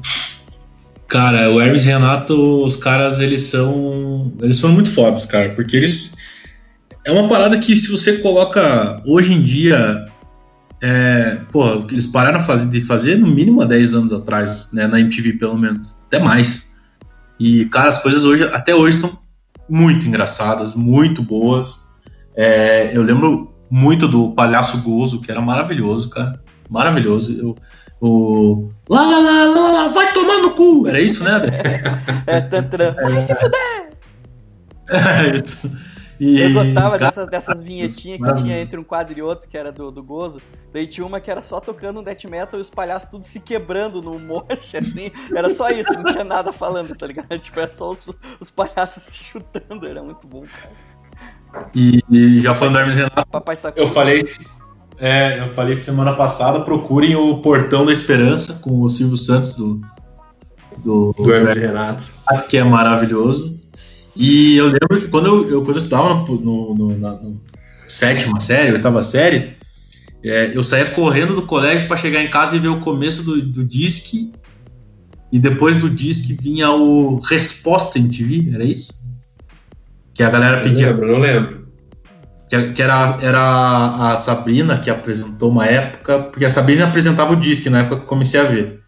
[1.09, 4.33] Cara, o Hermes e Renato, os caras, eles são.
[4.41, 6.09] Eles são muito fodas, cara, porque eles.
[7.05, 10.07] É uma parada que se você coloca hoje em dia.
[10.83, 12.41] É, porra, o que eles pararam
[12.71, 14.87] de fazer no mínimo há 10 anos atrás, né?
[14.87, 15.97] Na MTV, pelo menos.
[16.07, 16.71] Até mais.
[17.39, 19.19] E, cara, as coisas hoje, até hoje, são
[19.69, 21.85] muito engraçadas, muito boas.
[22.35, 26.33] É, eu lembro muito do Palhaço Gozo, que era maravilhoso, cara.
[26.69, 27.33] Maravilhoso.
[27.39, 27.55] Eu,
[28.01, 28.71] o.
[28.89, 30.89] Lá, lá, lá, lá, lá, vai tomar no cu!
[30.89, 31.41] Era isso, né?
[32.27, 32.93] É, tantran.
[32.95, 33.91] Vai se fuder!
[34.91, 35.71] É isso.
[36.21, 39.57] E, Eu gostava cara, dessas, dessas vinhetinhas que tinha entre um quadro e outro, que
[39.57, 40.39] era do, do Gozo.
[40.71, 43.41] Daí tinha uma que era só tocando um death metal e os palhaços tudo se
[43.41, 45.11] quebrando no moche, assim.
[45.35, 47.27] Era só isso, não tinha nada falando, tá ligado?
[47.41, 48.07] Tipo, era só os,
[48.39, 51.71] os palhaços se chutando, era muito bom, cara.
[51.75, 53.83] E, e já falando do Hermes Renato, Papai sacou.
[53.83, 54.23] eu falei.
[54.99, 59.57] É, eu falei que semana passada procurem o Portão da Esperança com o Silvio Santos
[59.57, 59.81] do,
[60.85, 62.05] do, Do Hermes Renato.
[62.29, 63.60] Renato, que é maravilhoso.
[64.21, 67.43] E eu lembro que quando eu, eu- quando eu estudava no, no, no- na no
[67.89, 69.57] sétima série, oitava série,
[70.25, 73.43] é, eu saía correndo do colégio para chegar em casa e ver o começo do,
[73.43, 74.35] do Disque.
[75.33, 79.05] E depois do Disque vinha o Resposta MTV, era isso?
[80.15, 81.71] Que a galera Não pedia lembro, não lembro.
[82.49, 87.37] que, que era, era a Sabrina que apresentou uma época, porque a Sabrina apresentava o
[87.41, 88.80] Disque na época que eu comecei a ver.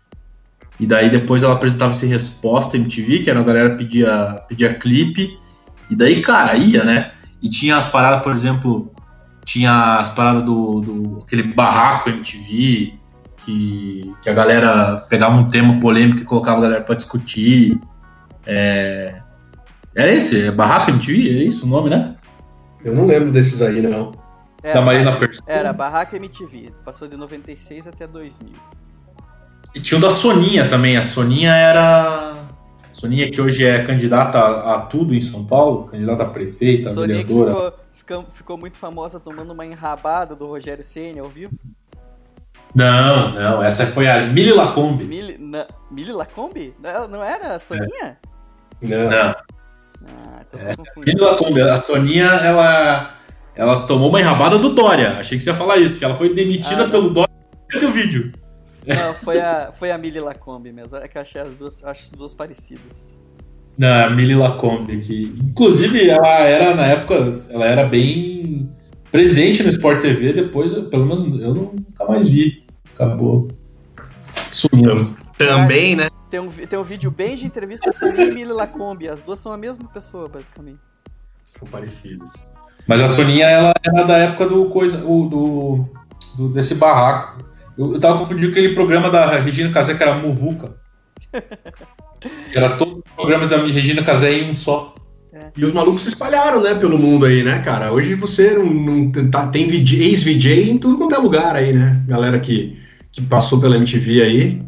[0.83, 5.38] E daí depois ela apresentava esse Resposta MTV, que era a galera pedia, pedia clipe,
[5.88, 7.12] e daí, cara, ia, né?
[7.40, 8.92] E tinha as paradas, por exemplo,
[9.45, 12.95] tinha as paradas do, do aquele barraco MTV,
[13.37, 17.79] que, que a galera pegava um tema polêmico e colocava a galera pra discutir.
[18.45, 19.21] É...
[19.97, 20.49] Era esse?
[20.49, 21.31] É Barraco MTV?
[21.33, 22.16] Era isso o nome, né?
[22.85, 24.11] Eu não lembro desses aí, não.
[24.61, 25.45] Era, da Marina Persson.
[25.47, 26.71] Era Barraca MTV.
[26.85, 28.82] Passou de 96 até 2000.
[29.75, 30.97] E tinha o da Soninha também.
[30.97, 32.47] A Soninha era.
[32.93, 36.95] Soninha que hoje é candidata a, a tudo em São Paulo, candidata a prefeita, a
[36.95, 37.73] Soninha que vereadora.
[37.95, 41.53] ficou, ficou, ficou muito famosa tomando uma enrabada do Rogério Senna ao vivo.
[42.75, 45.05] Não, não, essa foi a Mili Lacombe.
[45.05, 46.75] Mili, na, Mili Lacombe?
[46.81, 48.19] Não, não era a Soninha?
[48.81, 49.11] Não.
[49.11, 49.35] Não,
[50.07, 51.21] Ah, então É, Mili.
[51.21, 51.61] Lacombe.
[51.61, 53.15] A Soninha, ela,
[53.55, 55.19] ela tomou uma enrabada do Dória.
[55.19, 57.33] Achei que você ia falar isso, que ela foi demitida Ah, pelo Dória
[57.73, 58.33] no teu vídeo.
[58.87, 60.97] Não, foi a, foi a Mili Lacombe mesmo.
[60.97, 63.18] É que eu achei as duas, acho as duas parecidas.
[63.79, 68.68] Não, a Mili Lacombe, que inclusive ela era na época, ela era bem
[69.11, 72.64] presente no Sport TV, depois, eu, pelo menos eu nunca mais vi.
[72.95, 73.49] Acabou
[74.51, 75.16] sumindo.
[75.38, 76.09] Também, né?
[76.29, 79.09] Tem um, tem um vídeo bem de entrevista da Soninha e Mili Lacombe.
[79.09, 80.79] As duas são a mesma pessoa, basicamente.
[81.45, 82.33] São parecidos.
[82.87, 85.88] Mas a Soninha, ela era da época do coisa, o, do,
[86.37, 87.45] do- desse barraco.
[87.77, 90.75] Eu, eu tava confundindo com aquele programa da Regina Casé que era Muvuca.
[92.55, 94.95] Era todos os programas da Regina Casé em um só.
[95.57, 97.91] E os malucos se espalharam, né, pelo mundo aí, né, cara?
[97.93, 102.01] Hoje você não, não tá- tem VJ ex-VJ em tudo quanto é lugar aí, né?
[102.07, 102.79] Galera que,
[103.11, 104.59] que passou pela MTV aí.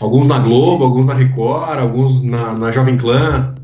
[0.00, 3.54] Alguns na Globo, alguns na Record, alguns na, na Jovem Clã.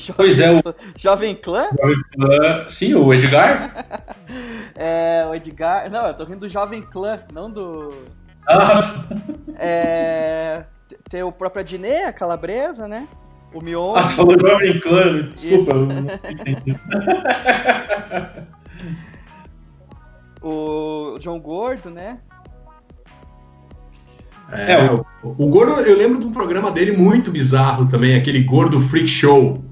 [0.00, 0.62] Jovem, Pois é, o-
[0.98, 1.68] Jovem Clã?
[2.20, 3.86] Ah, sim, o Edgar.
[4.76, 5.90] É, o Edgar.
[5.90, 7.92] Não, eu tô rindo do Jovem Clã, não do.
[8.48, 8.82] Ah,
[9.58, 10.64] É.
[11.10, 13.06] Tem o próprio Adnet, a Calabresa, né?
[13.52, 13.94] O Mion.
[13.96, 15.72] ah, você falou Jovem Clã, desculpa.
[15.72, 16.76] eu não entendi.
[20.42, 22.18] O João Gordo, né?
[24.52, 28.42] É, É, o, o Gordo, eu lembro de um programa dele muito bizarro também, aquele
[28.42, 29.62] Gordo Freak Show.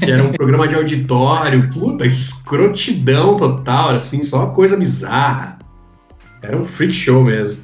[0.00, 5.58] Que era um programa de auditório, puta, escrotidão total, assim, só coisa bizarra.
[6.42, 7.60] Era um freak show mesmo.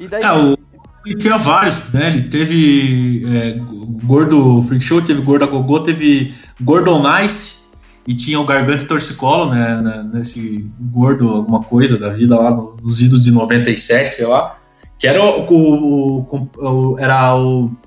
[0.00, 0.22] E daí.
[0.22, 0.56] É, o,
[1.04, 2.08] ele tinha vários, né?
[2.08, 3.58] Ele teve é,
[4.04, 7.62] Gordo Freak Show, teve Gordo a Gogô, teve Gordo Nice
[8.06, 10.08] e tinha o Garganta e Torcicolo, né?
[10.14, 14.56] Nesse Gordo alguma coisa da vida lá no- nos idos de 97, sei lá.
[14.98, 16.48] Que era o, o- o-
[16.92, 17.68] o- era o.
[17.68, 17.78] Como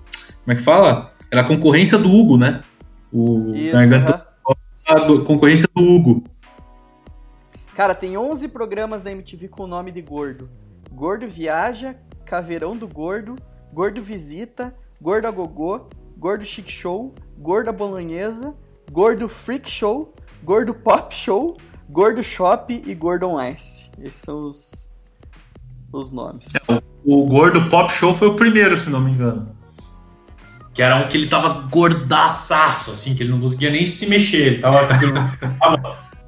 [0.49, 1.09] é que fala?
[1.31, 2.61] Era a concorrência do Hugo, né?
[3.17, 4.28] O Isso, Garganta
[4.88, 6.23] a do- concorrência do Hugo.
[7.75, 10.49] Cara, tem 11 programas da MTV com o nome de Gordo:
[10.91, 13.36] Gordo Viaja, Caveirão do Gordo,
[13.73, 18.54] Gordo Visita, Gordo a Gogô, Gordo Chic Show, Gordo a Bolonhesa,
[18.91, 21.56] Gordo Freak Show, Gordo Pop Show,
[21.89, 23.89] Gordo Shop e Gordo on Ice.
[24.01, 24.89] Esses são os,
[25.91, 26.47] os nomes.
[27.06, 29.54] O Gordo Pop Show foi o primeiro, se não me engano.
[30.75, 34.45] Que era um que ele tava gordaçaço, assim, que ele não conseguia nem se mexer.
[34.45, 34.85] Ele tava,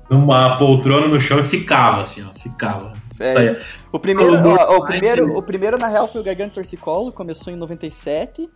[0.10, 2.40] numa poltrona no chão e ficava, assim, ó.
[2.40, 2.94] Ficava.
[3.20, 3.60] É,
[3.92, 5.34] o, primeiro, ó, o, primeiro, né?
[5.36, 8.50] o primeiro, na real, foi o Garganta Torcicolo, começou em 97.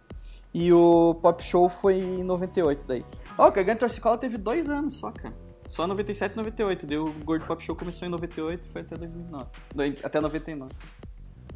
[0.54, 3.06] E o Pop Show foi em 98 daí.
[3.38, 5.34] Ó, o Garganta Torcicolo teve dois anos só, cara.
[5.70, 6.86] Só 97 e 98.
[6.86, 9.46] Deu o Gordo Pop Show começou em 98 e foi até 2009.
[9.74, 10.72] Dois- Até 99.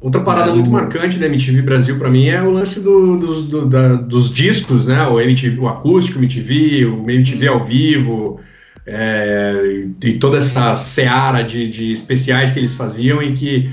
[0.00, 3.66] Outra parada muito marcante da MTV Brasil pra mim é o lance do- dos, do-
[3.66, 5.02] da- dos discos, né?
[5.06, 8.38] O, MTV, o acústico MTV, o MTV ao vivo,
[8.86, 13.68] é, e, toda essa seara de, de especiais que eles faziam e que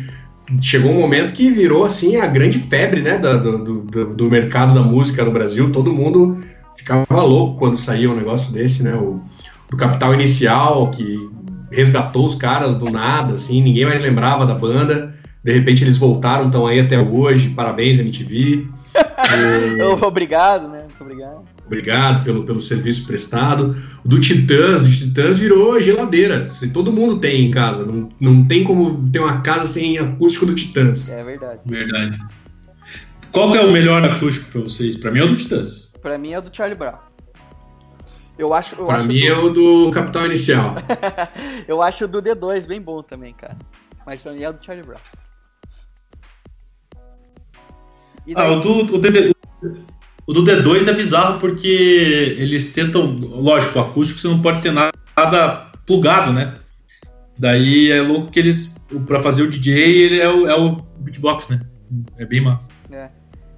[0.62, 3.18] chegou um momento que virou assim a grande febre, né?
[3.18, 5.72] da- do, do, do- do mercado da música no Brasil.
[5.72, 6.40] Todo mundo
[6.76, 8.94] ficava louco quando saía um negócio desse, né?
[8.96, 9.22] O,
[9.70, 11.18] do Capital Inicial, que
[11.72, 15.13] resgatou os caras do nada, assim, ninguém mais lembrava da banda.
[15.44, 17.50] De repente eles voltaram, estão aí até hoje.
[17.50, 18.68] Parabéns, MTV.
[20.02, 20.80] Ô, Obrigado, né?
[20.84, 21.44] Muito obrigado.
[21.66, 23.76] Obrigado pelo, pelo serviço prestado.
[24.04, 26.48] O do Titãs, do Titãs virou geladeira.
[26.48, 27.86] Se todo mundo tem em casa.
[27.86, 31.10] Não, não tem como ter uma casa sem acústico do Titãs.
[31.10, 31.60] É verdade.
[31.66, 32.20] Verdade.
[33.32, 34.96] Qual que é o melhor acústico pra vocês?
[34.98, 35.94] Pra mim é o do Titãs.
[36.02, 36.98] Pra mim é o do Charlie Brown.
[38.38, 40.76] Eu acho, eu Pra acho mim do- é o do Capital Inicial.
[41.68, 43.56] Eu acho o do D2 bem bom também, cara.
[44.06, 45.00] Mas pra mim é o do Charlie Brown.
[48.36, 49.34] Ah, daí, o do, o, DD
[50.26, 51.68] o do D2 é bizarro porque
[52.38, 53.18] eles tentam.
[53.20, 56.54] Lógico, o acústico você não pode ter nada, plugado, né?
[57.38, 58.76] Daí é louco que eles.
[59.06, 61.60] Pra fazer o DJ, ele é o, é o beatbox, né?
[62.18, 62.70] É bem massa.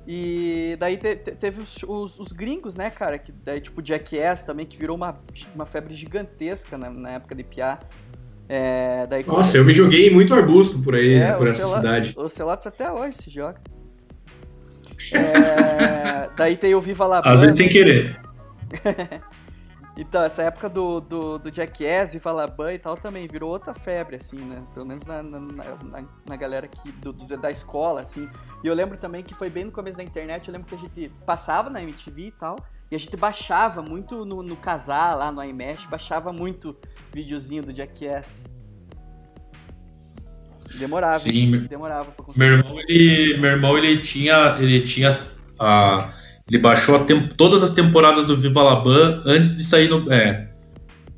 [0.08, 3.18] e daí te- te- teve os, os- os gringos, né, cara?
[3.20, 5.20] Que daí, tipo, Jackass também, que virou uma,
[5.54, 7.80] uma febre gigantesca na, na época de Piá.
[8.48, 12.14] É, daí, Nossa, eu me joguei muito arbusto por aí, É, né, por essa cidade.
[12.16, 13.60] Os Celotes até hoje se joga.
[15.14, 17.54] É, daí tem o Viva La Às Banda.
[17.54, 18.20] vezes sem querer.
[19.98, 24.18] Então, essa época do, do, do Jackass, Viva La e tal também virou outra febre,
[24.18, 24.62] assim, né?
[24.74, 28.30] Pelo menos na, na, na, na galera aqui do, do- da escola, assim.
[28.62, 30.78] E eu lembro também que foi bem no começo da internet, eu lembro que a
[30.78, 32.58] gente passava na MTV e tal,
[32.92, 36.76] e a gente baixava muito no, no casar lá no iMesh, baixava muito
[37.14, 38.44] videozinho do Jackass.
[40.74, 42.40] Demorava, Sim, demorava pra conseguir.
[42.40, 44.58] Meu irmão, ele, meu irmão, ele tinha.
[44.60, 45.20] Ele tinha.
[45.60, 46.10] A,
[46.50, 50.12] ele baixou a tem- todas as temporadas do Viva La Bam antes de sair no.
[50.12, 50.48] É,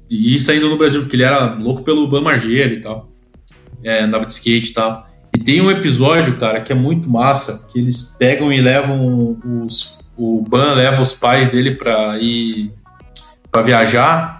[0.08, 3.10] de ir saindo no Brasil, porque ele era louco pelo Ban Margera e tal.
[3.84, 5.08] É, andava de skate e tal.
[5.36, 9.98] E tem um episódio, cara, que é muito massa, que eles pegam e levam os.
[10.16, 12.72] O Ban leva os pais dele pra ir.
[13.52, 14.37] pra viajar.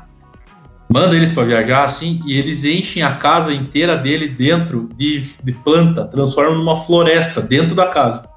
[0.90, 5.52] Manda eles pra viajar, assim, e eles enchem a casa inteira dele dentro de, de
[5.52, 8.30] planta, transformam numa floresta dentro da casa.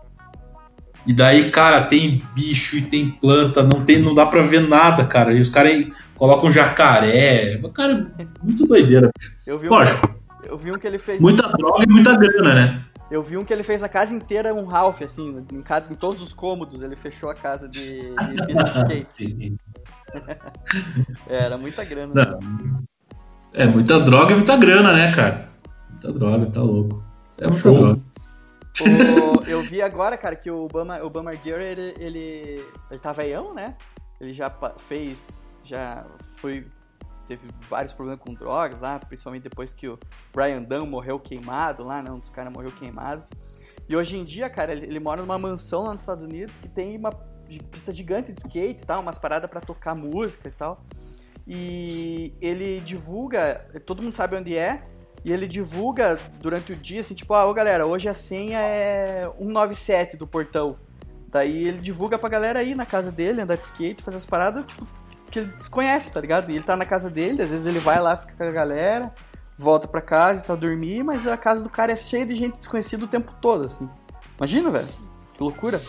[1.07, 5.05] E daí, cara, tem bicho e tem planta, não tem, não dá pra ver nada,
[5.05, 5.33] cara.
[5.33, 7.61] E os caras aí colocam jacaré.
[7.73, 8.13] Cara,
[8.43, 9.11] muito doideira.
[9.47, 11.21] Eu vi, um, Lógico, eu vi um que ele fez.
[11.21, 12.85] muita droga e muita grana, né?
[13.11, 15.97] Eu vi um que ele fez a casa inteira um Ralph, assim, em, cada, em
[15.97, 19.57] todos os cômodos ele fechou a casa de, de de skate.
[21.29, 22.15] É, era muita grana.
[22.15, 22.39] né?
[23.53, 25.49] É muita droga e muita grana, né, cara?
[25.91, 27.05] Muita droga, tá louco.
[27.41, 27.79] É muita Show.
[27.79, 28.01] droga.
[28.83, 33.13] O- eu vi agora, cara, que o Obama, o Obama Gear, ele, ele, ele tá
[33.13, 33.75] veião, né?
[34.21, 34.53] ele já
[34.87, 36.05] fez, já
[36.37, 36.67] foi,
[37.27, 39.99] teve vários problemas com drogas lá, principalmente depois que o
[40.33, 42.11] Brian Dunn morreu queimado lá, né?
[42.11, 43.25] Um dos caras morreu queimado.
[43.89, 46.69] E hoje em dia, cara, ele, ele mora numa mansão lá nos Estados Unidos que
[46.69, 47.11] tem uma
[47.59, 50.85] pista gigante de skate e tal, umas paradas para tocar música e tal.
[51.47, 54.83] E ele divulga, todo mundo sabe onde é,
[55.25, 59.23] e ele divulga durante o dia, assim, tipo, ah, ô galera, hoje a senha é
[59.39, 60.79] 197 do portão.
[61.29, 64.65] Daí ele divulga pra galera ir na casa dele, andar de skate, fazer as paradas,
[64.65, 64.87] tipo,
[65.31, 66.51] que ele desconhece, tá ligado?
[66.51, 69.15] E ele tá na casa dele, às vezes ele vai lá, fica com a galera,
[69.57, 72.57] volta pra casa e tá dormir, mas a casa do cara é cheia de gente
[72.57, 73.89] desconhecida o tempo todo, assim.
[74.39, 74.89] Imagina, velho.
[75.35, 75.81] Que loucura.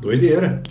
[0.00, 0.62] Doideira.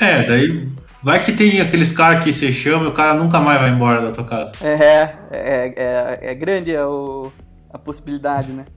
[0.00, 0.68] É, daí
[1.04, 4.00] Vai que tem aqueles caras que você chama e o cara nunca mais vai embora
[4.00, 4.52] da tua casa.
[4.62, 7.30] É, é, é, é grande a, o,
[7.70, 8.64] a possibilidade, né?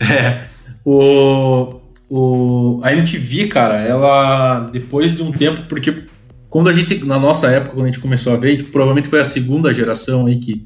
[0.00, 0.44] É.
[0.84, 6.04] O, o, a MTV, cara, ela, depois de um tempo, porque
[6.48, 9.20] quando a gente, na nossa época, quando a gente começou a ver, gente, provavelmente foi
[9.20, 10.64] a segunda geração aí que,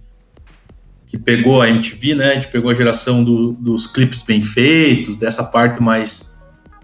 [1.06, 2.32] que pegou a MTV, né?
[2.32, 6.31] A gente pegou a geração do, dos clipes bem feitos, dessa parte mais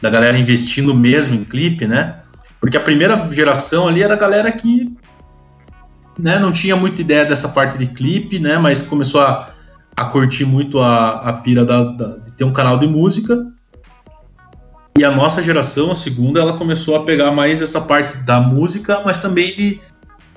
[0.01, 2.17] da galera investindo mesmo em clipe, né?
[2.61, 4.97] Porque a primeira geração ali era a galera que
[6.19, 9.51] né, não tinha muita ideia dessa parte de clipe, né, mas começou a,
[9.97, 13.47] a curtir muito a, a pira da, da, de ter um canal de música.
[14.99, 19.01] E a nossa geração, a segunda, ela começou a pegar mais essa parte da música,
[19.05, 19.81] mas também de,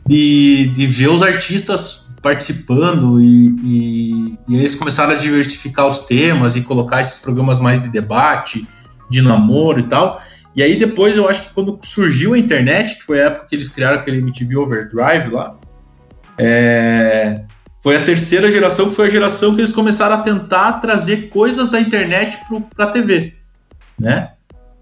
[0.05, 6.55] de, de ver os artistas participando e, e, e eles começaram a diversificar os temas
[6.55, 8.68] e colocar esses programas mais de debate,
[9.12, 10.22] de namoro e tal.
[10.55, 13.55] E aí depois eu acho que quando surgiu a internet, que foi a época que
[13.55, 15.55] eles criaram aquele MTV Overdrive lá,
[16.38, 17.43] é,
[17.82, 21.70] foi a terceira geração, que foi a geração que eles começaram a tentar trazer coisas
[21.70, 22.38] da internet
[22.76, 23.34] para a TV,
[23.99, 24.32] né?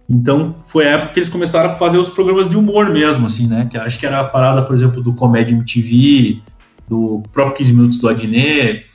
[0.10, 3.48] Então foi a época que eles começaram a fazer os programas de humor mesmo, assim,
[3.48, 3.68] né?
[3.70, 6.42] Que acho que era a parada, por exemplo, do Comédia MTV,
[6.90, 8.86] do próprio 15 Minutos do Adnet,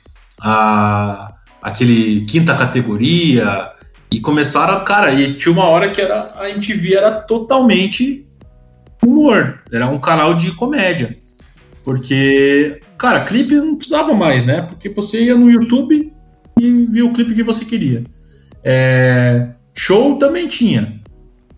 [0.41, 3.71] a, aquele Quinta Categoria,
[4.11, 8.27] e começaram, cara, e tinha uma hora que era, a MTV era totalmente
[9.03, 11.17] humor, era um canal de comédia.
[11.83, 14.61] Porque, cara, clipe não precisava mais, né?
[14.63, 16.11] Porque você ia no YouTube
[16.59, 18.03] e via o clipe que você queria.
[18.63, 20.99] É, show também tinha.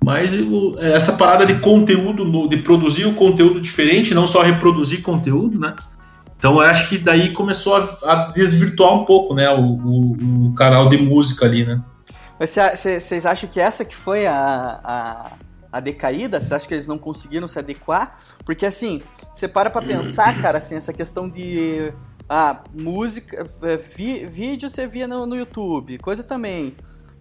[0.03, 0.33] Mas
[0.79, 5.75] essa parada de conteúdo, de produzir o conteúdo diferente, não só reproduzir conteúdo, né?
[6.37, 9.49] Então eu acho que daí começou a, a desvirtuar um pouco, né?
[9.49, 11.81] O, o, o canal de música ali, né?
[12.39, 15.31] Vocês acham que essa que foi a, a,
[15.71, 16.39] a decaída?
[16.39, 18.19] Vocês acham que eles não conseguiram se adequar?
[18.45, 19.01] Porque assim,
[19.33, 21.91] você para pra pensar, cara, assim, essa questão de
[22.29, 26.75] ah, música, é, vi, vídeo você via no, no YouTube, coisa também.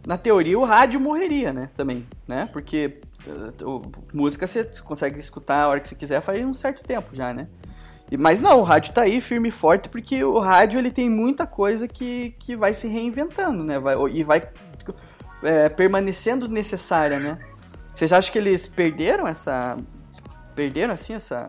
[0.06, 1.70] Na teoria, o rádio morreria, né?
[1.76, 2.48] Também, né?
[2.52, 7.14] Porque uh, música você consegue escutar a hora que você quiser faz um certo tempo
[7.14, 7.48] já, né?
[8.16, 11.44] Mas não, o rádio tá aí firme e forte porque o rádio ele tem muita
[11.44, 13.80] coisa que, que vai se reinventando, né?
[13.80, 14.40] Vai, e vai
[15.42, 17.38] é, permanecendo necessária, né?
[17.94, 19.76] Vocês acham que eles perderam essa.
[20.54, 21.48] Perderam assim essa.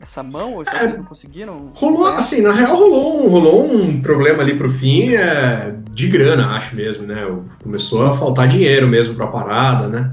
[0.00, 1.72] Essa mão, ou é, não conseguiram?
[1.74, 6.54] Rolou, assim, na real rolou um, rolou um problema ali pro fim é, de grana,
[6.54, 7.16] acho mesmo, né?
[7.60, 10.12] Começou a faltar dinheiro mesmo pra parada, né?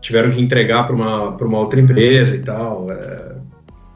[0.00, 2.90] Tiveram que entregar para uma, pra uma outra empresa e tal.
[2.90, 3.36] É,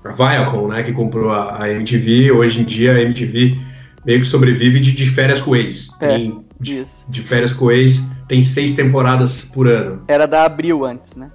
[0.04, 3.56] a Viacom, né, que comprou a, a MTV, hoje em dia a MTV
[4.04, 5.88] meio que sobrevive de, de férias com ex.
[6.00, 6.18] É,
[6.60, 10.04] de, de, férias com ex tem seis temporadas por ano.
[10.08, 11.30] Era da Abril antes, né?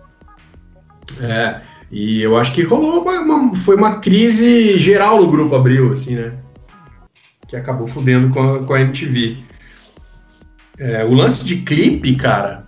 [1.22, 6.16] É, e eu acho que rolou uma, foi uma crise geral no grupo Abril, assim,
[6.16, 6.34] né?
[7.48, 9.38] Que acabou fudendo com a, com a MTV.
[10.80, 12.66] É, o lance de clipe, cara,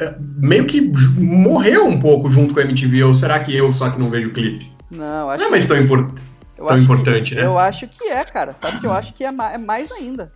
[0.00, 0.80] é, meio que
[1.16, 4.32] morreu um pouco junto com a MTV, ou será que eu só que não vejo
[4.32, 4.72] clipe?
[4.90, 6.12] Não, acho Não é mais tão, impor
[6.56, 7.46] tão importante, que, né?
[7.46, 8.56] Eu acho que é, cara.
[8.60, 10.32] Sabe que eu acho que é, é mais ainda,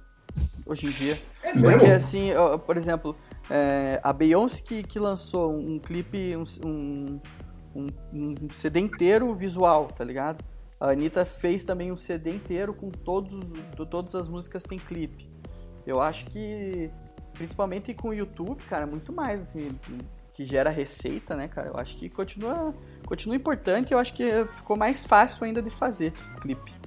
[0.64, 1.18] hoje em dia.
[1.43, 1.93] É Porque, mesmo?
[1.93, 3.16] assim, eu, por exemplo,
[3.51, 7.20] é, a Beyoncé que, que lançou um, clipe, um,
[7.74, 10.45] um, um, CD inteiro visual, tá ligado?
[10.80, 13.38] A Anitta fez também um CD inteiro com todos,
[13.90, 15.30] todas as músicas tem clipe.
[15.86, 16.90] Eu acho que,
[17.32, 19.68] principalmente com o YouTube, cara, muito mais, assim,
[20.34, 21.68] que gera receita, né, cara?
[21.68, 22.74] Eu acho que continua,
[23.07, 26.82] continua importante eu acho que ficou mais fácil ainda de fazer clipe.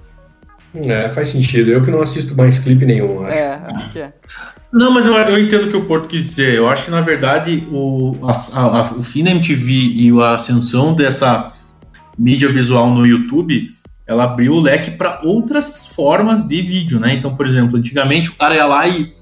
[0.84, 1.70] É, faz sentido.
[1.70, 3.38] Eu que não assisto mais clipe nenhum, acho.
[3.38, 4.12] É, acho que é.
[4.72, 6.54] Não, mas eu, eu entendo o que o Porto quis dizer.
[6.54, 10.94] Eu acho que, na verdade, o, a, a, o fim da MTV e a ascensão
[10.94, 11.52] dessa
[12.18, 13.70] mídia visual no YouTube,
[14.06, 17.14] ela abriu o leque para outras formas de vídeo, né?
[17.14, 19.14] Então, por exemplo, antigamente o cara ia lá e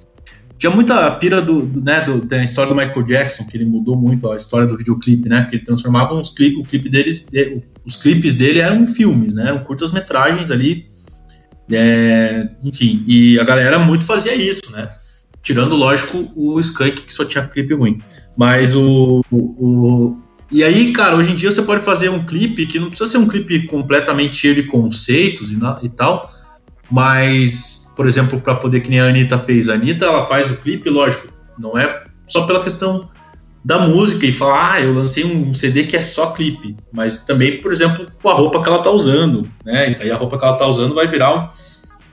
[0.59, 3.97] tinha muita pira do, do, né, do, da história do Michael Jackson, que ele mudou
[3.97, 5.43] muito a história do videoclipe, né?
[5.43, 7.27] Porque ele transformava uns clipes, o clipe deles,
[7.85, 9.49] os clipes dele eram filmes, né?
[9.49, 10.87] Eram curtas metragens ali.
[11.71, 14.89] É, enfim, e a galera muito fazia isso, né?
[15.43, 18.03] Tirando, lógico, o Skunk, que só tinha clipe ruim.
[18.37, 20.19] Mas o, o, o,
[20.51, 23.19] E aí, cara, hoje em dia você pode fazer um clipe que não precisa ser
[23.19, 26.33] um clipe completamente cheio de conceitos e, e tal,
[26.91, 29.69] mas por exemplo, para poder que nem a Anitta fez.
[29.69, 33.09] A Anitta, ela faz o clipe, lógico, não é só pela questão
[33.65, 37.63] da música e falar, ah, eu lancei um CD que é só clipe, mas também,
[37.63, 39.97] por exemplo, com a roupa que ela tá usando, né?
[39.99, 41.49] E aí a roupa que ela tá usando vai virar um,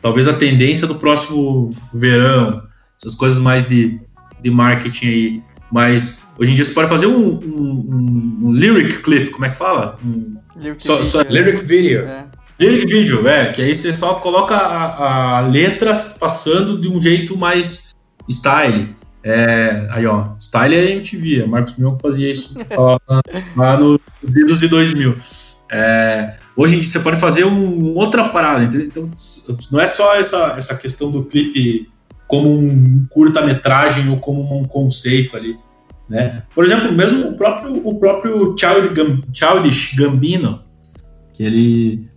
[0.01, 2.63] talvez a tendência do próximo verão,
[2.97, 3.99] essas coisas mais de,
[4.41, 5.43] de marketing aí.
[5.69, 9.57] Mas hoje em dia você pode fazer um, um, um, lyric clip, como é que
[9.57, 9.99] fala?
[10.05, 12.01] Um, lyric, só, video, só, lyric video.
[12.05, 12.25] É.
[12.59, 17.35] Lyric video, é, que aí você só coloca a, a letra passando de um jeito
[17.35, 17.89] mais
[18.29, 18.95] style.
[19.23, 22.55] É, aí, ó, style é MTV, Marcos Mion fazia isso
[23.55, 25.15] lá nos idos de 2000.
[25.69, 28.87] É, hoje em dia você pode fazer um, outra parada, entendeu?
[28.87, 29.09] Então,
[29.71, 31.89] não é só essa, essa questão do clipe
[32.27, 35.55] como um curta-metragem ou como um conceito ali.
[36.09, 36.43] Né?
[36.53, 40.61] Por exemplo, mesmo o próprio, o próprio Childish Gambino,
[41.33, 42.11] que ele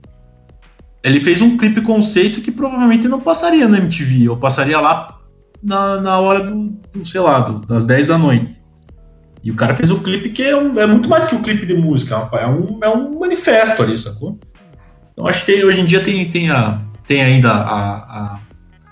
[1.04, 5.13] ele fez um clipe conceito que provavelmente não passaria na MTV, ou passaria lá
[5.64, 8.62] na, na hora do, do sei lá, do, das 10 da noite.
[9.42, 11.66] E o cara fez um clipe que é, um, é muito mais que um clipe
[11.66, 14.38] de música, é um, é um manifesto ali, sacou?
[15.12, 18.40] Então acho que hoje em dia tem, tem, a, tem ainda a, a,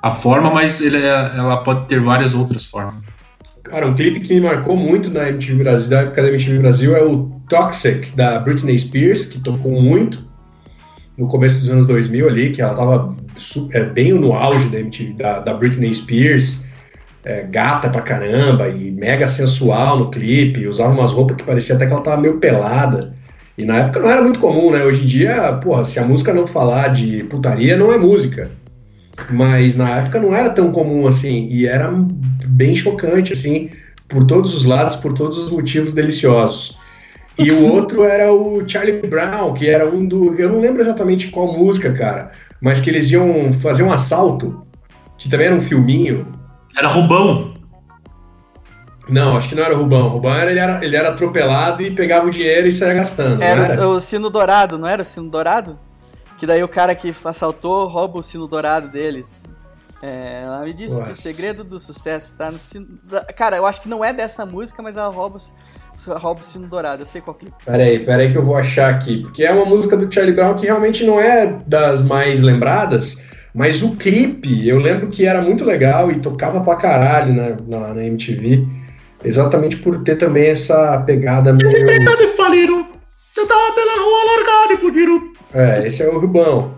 [0.03, 3.03] a forma, mas ele é, ela pode ter várias outras formas.
[3.65, 6.97] Cara, um clipe que me marcou muito na MTV Brasil, da época da MTV Brasil,
[6.97, 10.31] é o Toxic, da Britney Spears, que tocou muito
[11.17, 13.17] no começo dos anos 2000 ali, que ela tava
[13.73, 16.63] é, bem no auge da, MTV, da, da Britney Spears,
[17.25, 21.87] é, gata pra caramba e mega sensual no clipe, usava umas roupas que parecia até
[21.87, 23.15] que ela tava meio pelada.
[23.57, 24.83] E na época não era muito comum, né?
[24.83, 28.51] Hoje em dia, porra, se a música não falar de putaria, não é música.
[29.31, 31.93] Mas na época não era tão comum assim, e era
[32.47, 33.71] bem chocante, assim,
[34.09, 36.79] por todos os lados, por todos os motivos deliciosos.
[37.39, 40.35] E o outro era o Charlie Brown, que era um do.
[40.35, 42.33] Eu não lembro exatamente qual música, cara,
[42.63, 44.65] mas que eles iam fazer um assalto,
[45.19, 46.31] que também era um filminho.
[46.77, 47.53] Era Rubão.
[49.09, 50.09] Não, acho que não era Rubão.
[50.09, 53.43] Rubão era ele, era, ele era atropelado e pegava o dinheiro e saía gastando.
[53.43, 53.89] Era, era?
[53.89, 55.77] O, o sino dourado, não era o sino dourado?
[56.39, 59.43] Que daí o cara que assaltou rouba o sino dourado deles.
[60.01, 61.07] É, ela me disse Nossa.
[61.07, 62.87] que o segredo do sucesso tá no sino.
[63.37, 65.41] Cara, eu acho que não é dessa música, mas ela rouba rouba o
[66.43, 67.03] sino dourado.
[67.03, 67.55] Eu sei qual clipe.
[67.65, 69.23] Peraí, peraí que eu vou achar aqui.
[69.23, 73.17] Porque é uma música do Charlie Brown que realmente não é das mais lembradas.
[73.55, 77.95] Mas o clipe, eu lembro que era muito legal e tocava pra caralho na, na,
[77.95, 78.67] na MTV.
[79.25, 81.69] Exatamente por ter também essa pegada meio.
[81.71, 82.87] de falido.
[83.37, 85.33] Eu tava pela rua largado e fudido.
[85.55, 86.75] É, esse é o Rubão.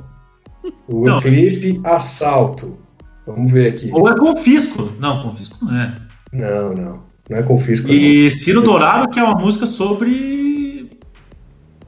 [0.89, 1.19] O não.
[1.21, 2.79] clipe Assalto.
[3.27, 3.91] Vamos ver aqui.
[3.93, 4.93] Ou é Confisco.
[4.99, 5.95] Não, Confisco não é.
[6.33, 7.14] Não, não.
[7.29, 7.89] Não é confisco.
[7.89, 10.99] E Ciro Dourado, que é uma música sobre.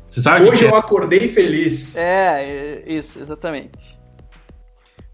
[0.08, 0.78] Você sabe Hoje eu é?
[0.78, 1.94] acordei feliz.
[1.94, 3.98] É, isso, exatamente.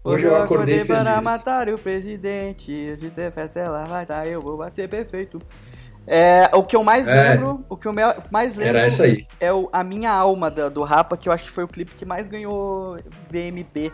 [0.03, 2.95] Hoje, Hoje eu acordei, acordei para matar o presidente.
[2.97, 5.39] Se ter festa, ela vai estar, eu vou ser perfeito.
[6.05, 7.33] É, o que eu mais é.
[7.33, 7.93] lembro, o que eu
[8.29, 9.25] mais lembro Era essa aí.
[9.39, 11.95] é o A Minha Alma do, do Rapa, que eu acho que foi o clipe
[11.95, 12.97] que mais ganhou
[13.29, 13.91] VMB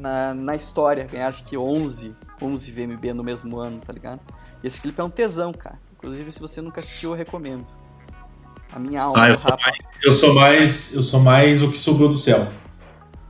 [0.00, 1.04] na, na história.
[1.04, 4.20] Ganhar acho que 11, 11 VMB no mesmo ano, tá ligado?
[4.62, 5.78] E esse clipe é um tesão, cara.
[5.96, 7.64] Inclusive, se você nunca assistiu, eu recomendo.
[8.72, 9.24] A minha alma.
[9.24, 12.46] Ah, eu, sou mais, eu sou mais, eu sou mais o que sobrou do céu.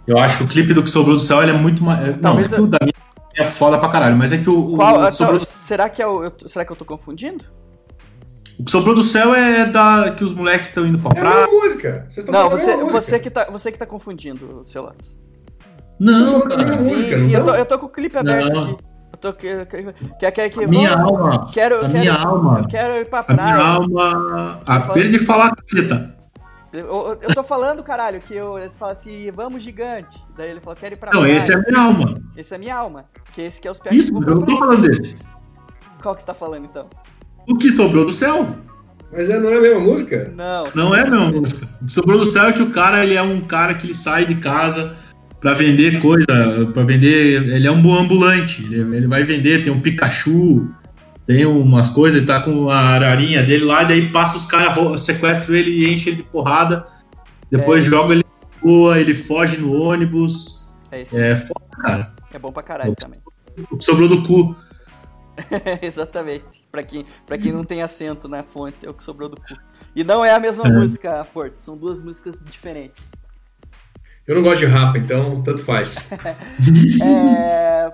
[0.07, 2.21] Eu acho que o clipe do que sobrou do céu ele é muito mais.
[2.21, 2.93] Não, é que o da minha
[3.37, 4.77] é foda pra caralho, mas é que o.
[4.77, 5.41] Qual, o sobrou...
[5.41, 7.45] será, que é o, eu, será que eu tô confundindo?
[8.59, 11.35] O que sobrou do céu é da que os moleques estão indo pra praia.
[11.35, 12.07] É a música.
[12.11, 15.19] Vocês não, você, você, que tá, você que tá confundindo, seu Lattes.
[15.99, 16.77] Não, cara.
[16.77, 18.73] Sim, música, sim, eu tô, eu tô, com o clipe aberto não.
[18.73, 18.90] aqui
[19.21, 19.67] tô quer
[20.51, 23.41] que minha alma, quero, a quero, minha alma, eu quero ir pra praia.
[23.41, 26.17] A minha alma, a de falar cita.
[26.73, 30.25] Eu, eu tô falando, caralho, que eu, eles falam assim, vamos gigante.
[30.37, 31.37] Daí ele falou, quero ir pra Não, praia.
[31.37, 32.15] esse é a minha alma.
[32.37, 33.05] Esse é a minha alma.
[33.33, 35.17] Que esse que é os pés Isso, eu não tô falando desse.
[36.01, 36.89] Qual que você tá falando então?
[37.49, 38.49] O que sobrou do céu.
[39.13, 40.33] Mas é, não é a mesma música?
[40.37, 40.65] Não.
[40.73, 41.69] Não é a mesma música.
[41.83, 43.95] O que sobrou do céu é que o cara, ele é um cara que ele
[43.95, 44.97] sai de casa
[45.41, 46.27] para vender coisa,
[46.73, 47.49] para vender.
[47.49, 50.69] Ele é um ambulante, ele, ele, vai vender, tem um Pikachu,
[51.27, 55.01] tem umas coisas, ele tá com a ararinha dele lá, e daí passa os caras,
[55.01, 56.87] sequestram ele e enchem ele de porrada,
[57.51, 57.89] depois é.
[57.89, 58.25] joga ele
[58.63, 60.71] boa, ele foge no ônibus.
[60.91, 62.13] É, isso é foda, cara.
[62.33, 63.21] É bom pra caralho também.
[63.71, 64.55] O que sobrou do cu.
[65.83, 66.45] Exatamente.
[66.71, 69.55] Pra quem, pra quem não tem acento na fonte, é o que sobrou do cu.
[69.95, 70.71] E não é a mesma é.
[70.71, 71.57] música, Porto.
[71.57, 73.11] São duas músicas diferentes.
[74.27, 76.11] Eu não gosto de rap, então tanto faz.
[77.03, 77.93] é,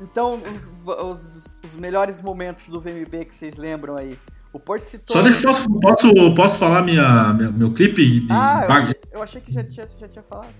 [0.00, 0.40] então,
[0.86, 1.20] os,
[1.64, 4.18] os, melhores momentos do VMB que vocês lembram aí.
[4.52, 5.16] O Porto citou.
[5.16, 8.20] Só deixa posso, posso, posso falar minha, minha meu clipe?
[8.20, 8.26] De...
[8.30, 10.54] Ah, eu achei, eu achei, que já tinha, já tinha falado.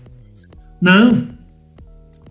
[0.81, 1.27] Não.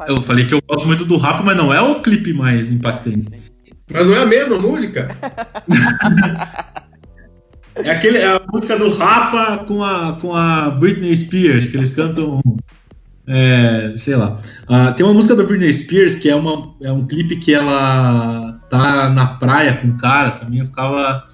[0.07, 3.53] Eu falei que eu gosto muito do rap, mas não é o clipe mais impactante.
[3.91, 5.17] Mas não é a mesma música?
[7.77, 11.95] é, aquele, é a música do Rapa com a, com a Britney Spears, que eles
[11.95, 12.41] cantam.
[13.27, 14.37] É, sei lá.
[14.69, 18.61] Uh, tem uma música da Britney Spears que é, uma, é um clipe que ela
[18.69, 20.61] tá na praia com o cara também.
[20.61, 21.25] Eu ficava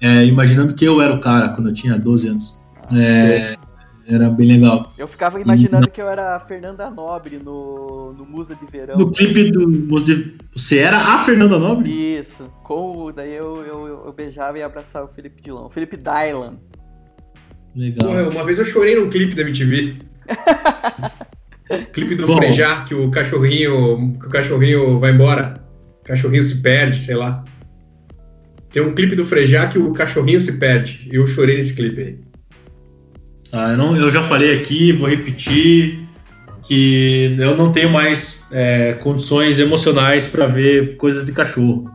[0.00, 2.62] é, imaginando que eu era o cara quando eu tinha 12 anos.
[2.92, 3.56] É,
[4.06, 4.92] era bem legal.
[4.98, 8.96] Eu ficava imaginando e, que eu era a Fernanda Nobre no, no Musa de Verão.
[8.96, 10.34] No clipe do Musa de...
[10.54, 11.90] Você era a Fernanda Nobre?
[11.90, 12.44] Isso.
[12.62, 15.66] Com, daí eu, eu, eu beijava e abraçava o Felipe Dilon.
[15.66, 16.58] O Felipe Dylan.
[17.74, 18.08] Legal.
[18.08, 19.96] Porra, uma vez eu chorei num clipe da MTV.
[21.92, 22.36] clipe do Bom.
[22.36, 25.54] Frejá, que o cachorrinho, que o cachorrinho vai embora.
[26.02, 27.42] O cachorrinho se perde, sei lá.
[28.70, 31.08] Tem um clipe do Frejá que o cachorrinho se perde.
[31.10, 32.23] Eu chorei nesse clipe aí.
[33.54, 36.08] Ah, eu, não, eu já falei aqui, vou repetir,
[36.62, 41.88] que eu não tenho mais é, condições emocionais para ver coisas de cachorro.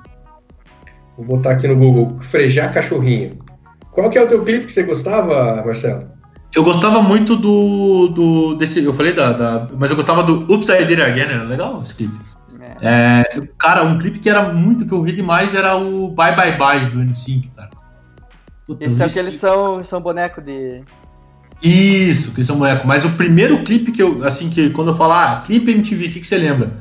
[1.18, 3.38] Vou botar aqui no Google, frejar cachorrinho.
[3.92, 6.08] Qual que é o teu clipe que você gostava, Marcelo?
[6.56, 10.70] Eu gostava muito do, do desse, eu falei da, da, mas eu gostava do Oops
[10.70, 12.18] I Did It Again, era legal esse clipe.
[12.82, 13.24] É.
[13.38, 16.58] É, cara, um clipe que era muito que eu ouvi demais era o Bye Bye
[16.58, 17.70] Bye do N5, cara.
[18.66, 20.82] Puta, Esse é o que eles são, são boneco de
[21.62, 22.88] isso, Cristian Boneco.
[22.88, 26.12] Mas o primeiro clipe que eu, assim, que quando eu falar ah, clipe MTV, o
[26.12, 26.72] que, que você lembra?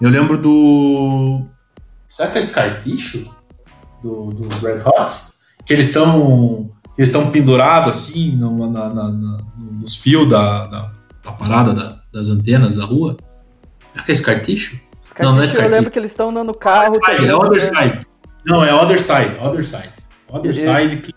[0.00, 1.42] Eu lembro do.
[2.08, 3.30] Será que é Scar Tissue?
[4.02, 5.12] Do, do Red Hot?
[5.64, 6.70] Que eles estão.
[6.96, 12.00] Eles estão pendurados assim no, na, na, na, nos fios da, da, da parada da,
[12.12, 13.16] das antenas da rua.
[13.92, 14.80] Será que é Scar Tissue?
[15.06, 16.94] Scar não, não é Scar Eu lembro que eles estão no carro.
[17.04, 18.06] Side, é Other Side.
[18.44, 19.36] Não, é Other Side.
[19.40, 19.92] Other Side.
[20.30, 21.14] Other Side.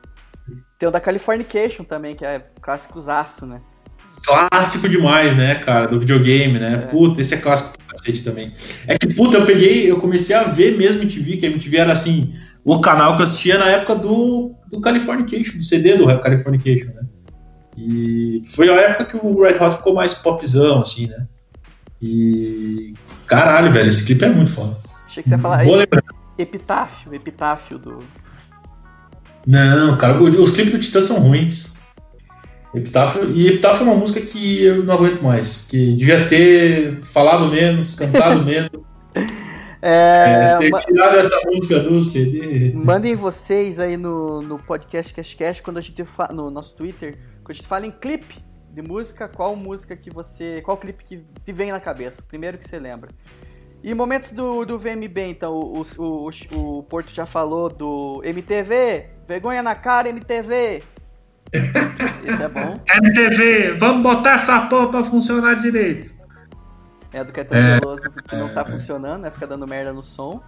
[0.82, 3.62] Tem o da Californication também, que é clássico zaço, né?
[4.26, 6.74] Clássico demais, né, cara, do videogame, né?
[6.74, 6.88] É.
[6.88, 8.52] Puta, esse é clássico do cacete também.
[8.88, 11.94] É que, puta, eu peguei, eu comecei a ver mesmo MTV, que a MTV era
[11.94, 12.34] assim,
[12.66, 17.04] o canal que eu assistia na época do, do Californication, do CD do Californication, né?
[17.78, 21.28] E foi a época que o Red Hot ficou mais popzão, assim, né?
[22.02, 22.96] E.
[23.28, 24.76] Caralho, velho, esse clipe é muito foda.
[25.06, 25.64] Achei que você ia falar
[26.40, 28.00] epitáfio, epitáfio do,
[29.46, 31.80] não, cara, os clipes do Titã são ruins.
[32.74, 37.48] Epitáfio, e Epitáfio é uma música que eu não aguento mais, que devia ter falado
[37.48, 38.72] menos, cantado menos.
[39.82, 42.72] É, é, ter tirado essa música do CD.
[42.74, 47.52] Mandem vocês aí no, no podcast Cashcast, quando a gente fala, no nosso Twitter, quando
[47.52, 48.36] a gente fala em clipe
[48.72, 50.62] de música, qual música que você.
[50.62, 52.22] Qual clipe que te vem na cabeça?
[52.22, 53.10] Primeiro que você lembra.
[53.84, 59.08] E momentos do, do VMB, então, o, o, o, o Porto já falou do MTV,
[59.28, 60.84] vergonha na cara, MTV.
[61.54, 62.76] Isso é bom.
[63.04, 66.12] MTV, vamos botar essa porra pra funcionar direito.
[67.14, 69.32] É do Caetano é, Veloso que não tá funcionando, né?
[69.32, 70.42] Fica dando merda no som.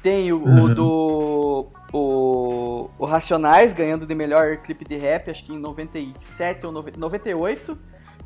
[0.00, 0.64] Tem o, uhum.
[0.64, 1.66] o do.
[1.92, 7.78] O, o Racionais ganhando de melhor clipe de rap, acho que em 97 ou 98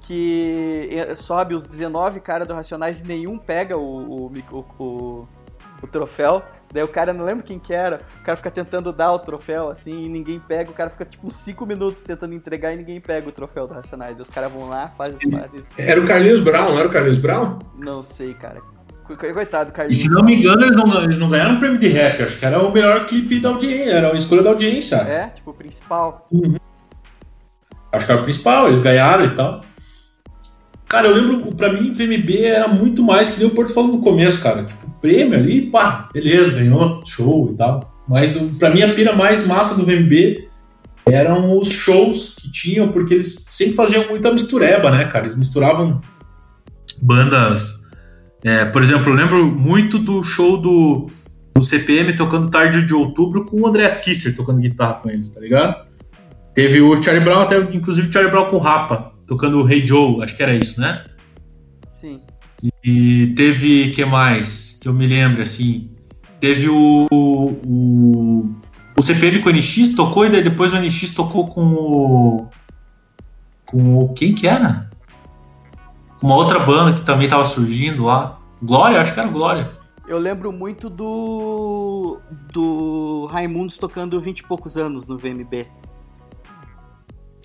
[0.02, 5.28] que sobe os 19 caras do Racionais e nenhum pega o, o, o,
[5.82, 6.42] o, troféu.
[6.72, 9.70] Daí o cara, não lembro quem que era, o cara fica tentando dar o troféu,
[9.70, 10.70] assim, e ninguém pega.
[10.70, 14.18] O cara fica, tipo, 5 minutos tentando entregar e ninguém pega o troféu do Racionais.
[14.18, 17.18] E os caras vão lá, fazem os Era o Carlinhos Brown, não era o Carlinhos
[17.18, 17.58] Brown?
[17.76, 18.60] Não sei, cara.
[19.32, 20.00] Coitado, Carlinhos.
[20.00, 22.22] E se não me engano, eles não, eles não ganharam o prêmio de rap.
[22.22, 24.96] Acho que era o melhor clipe da audiência, era a escolha da audiência.
[24.96, 26.28] É, tipo, o principal.
[26.30, 26.56] Uhum.
[27.90, 29.62] Acho que era o principal, eles ganharam e tal.
[30.86, 34.02] Cara, eu lembro, pra mim, VMB era muito mais que nem o Porto falou no
[34.02, 34.64] começo, cara.
[34.64, 37.94] Tipo, prêmio ali, pá, beleza, ganhou, show e tal.
[38.08, 40.48] Mas pra mim a pira mais massa do VMB
[41.06, 45.24] eram os shows que tinham, porque eles sempre faziam muita mistureba, né, cara?
[45.24, 46.00] Eles misturavam
[47.02, 47.78] bandas.
[48.44, 51.10] É, por exemplo, eu lembro muito do show do,
[51.54, 55.40] do CPM tocando Tarde de Outubro com o Andreas Kisser tocando guitarra com eles, tá
[55.40, 55.86] ligado?
[56.54, 59.86] Teve o Charlie Brown, até inclusive o Charlie Brown com o Rapa tocando o Hey
[59.86, 61.04] Joe, acho que era isso, né?
[62.00, 62.20] Sim.
[62.82, 64.78] E teve, que mais?
[64.80, 65.90] Que eu me lembro, assim.
[66.40, 67.06] Teve o.
[67.12, 68.54] O,
[68.96, 72.48] o CPM com o NX tocou e daí depois o NX tocou com o.
[73.66, 74.12] Com o.
[74.12, 74.88] Quem que era?
[76.20, 78.38] Com uma outra banda que também tava surgindo lá.
[78.62, 79.00] Glória?
[79.00, 79.70] Acho que era Glória.
[80.06, 82.18] Eu lembro muito do.
[82.52, 85.66] do Raimundos tocando 20 e poucos anos no VMB.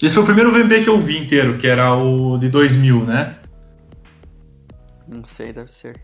[0.02, 3.38] Esse foi o primeiro VMB que eu vi inteiro, que era o de 2000, né?
[5.14, 6.00] Não sei, deve ser.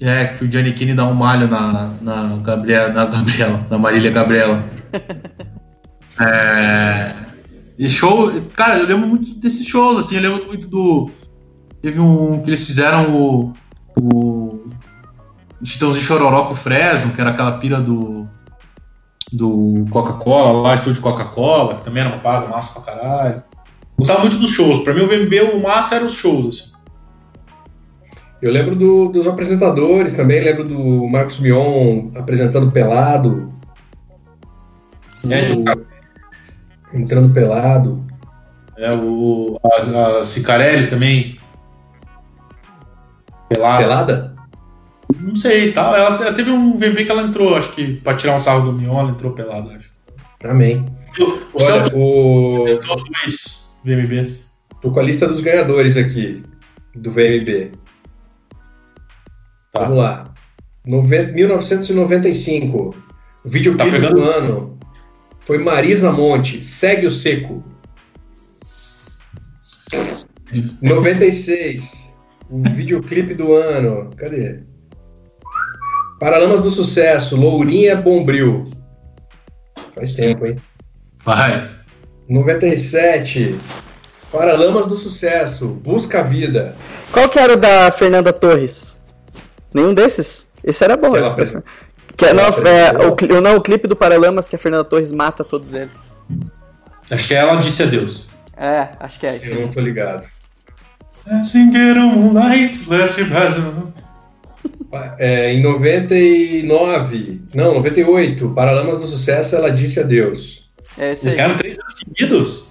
[0.00, 4.10] É, que o Johnny Kine dá um malho na, na Gabriela, na Gabriela, na Marília
[4.10, 4.64] Gabriela.
[6.20, 7.14] é,
[7.78, 11.10] e show, cara, eu lembro muito desses shows, assim, eu lembro muito do.
[11.82, 13.52] Teve um que eles fizeram o.
[13.98, 14.68] o
[15.62, 18.28] Chitãozinho Chororó com o Fresno, que era aquela pira do.
[19.32, 23.42] do Coca-Cola, lá, estúdio Coca-Cola, que também era uma parada massa pra caralho.
[23.96, 24.80] Gostava muito dos shows.
[24.80, 26.73] Pra mim, o VMB, o massa era os shows, assim.
[28.44, 33.50] Eu lembro do- dos apresentadores também, lembro do Marcos Mion apresentando pelado,
[35.30, 35.64] É, do-
[36.92, 38.04] entrando pelado.
[38.76, 41.38] É, o, a, a Cicarelli também.
[43.48, 43.82] Pelada.
[43.82, 44.34] Pelada?
[45.20, 45.96] Não sei, tal.
[45.96, 48.78] Ela, ela teve um VMB que ela entrou, acho que pra tirar um sarro do
[48.78, 49.90] Mion, ela entrou pelada, acho.
[50.44, 50.84] Amém.
[51.18, 52.64] O, Olha, Celso o...
[52.66, 54.50] dois VMBs.
[54.82, 56.42] tô com a lista dos ganhadores aqui,
[56.94, 57.72] do VMB.
[59.74, 59.80] Tá.
[59.80, 60.24] Vamos lá.
[60.86, 62.94] Nove- 1995.
[63.44, 64.14] O videoclipe Tá pegando?
[64.14, 64.78] do ano
[65.44, 67.62] foi Marisa Monte, Segue o Seco.
[70.80, 72.12] 96.
[72.48, 74.10] O videoclipe do ano.
[74.16, 74.60] Cadê?
[76.20, 78.64] Paralamas do Sucesso, Lourinha Bombril.
[79.94, 80.56] Faz tempo, hein?
[81.24, 81.66] Vai.
[82.28, 83.58] 97.
[84.30, 86.74] Paralamas do Sucesso, Busca a Vida.
[87.12, 88.93] Qual que era o da Fernanda Torres?
[89.74, 90.46] Nenhum desses?
[90.62, 91.14] Esse era bom.
[91.16, 91.68] Esse pres- personagem.
[92.16, 95.42] que, é- não, é, o, não, o clipe do Paralamas que a Fernanda Torres mata
[95.44, 95.90] todos eles.
[97.10, 98.26] Acho que ela disse adeus.
[98.56, 99.46] É, acho que é isso.
[99.46, 100.24] Eu não tô ligado.
[105.18, 110.70] É, em 99, não, 98, Paralamas do Sucesso, ela disse adeus.
[110.96, 112.68] É Eles ganharam três anos seguidos.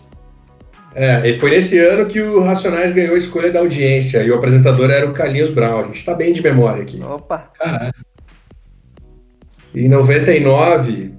[0.96, 4.36] É, e foi nesse ano que o Racionais ganhou a escolha da audiência e o
[4.36, 5.82] apresentador era o Carlinhos Brown.
[5.82, 7.02] A gente tá bem de memória aqui.
[7.02, 7.94] Opa, Caralho.
[9.76, 11.16] Em 99,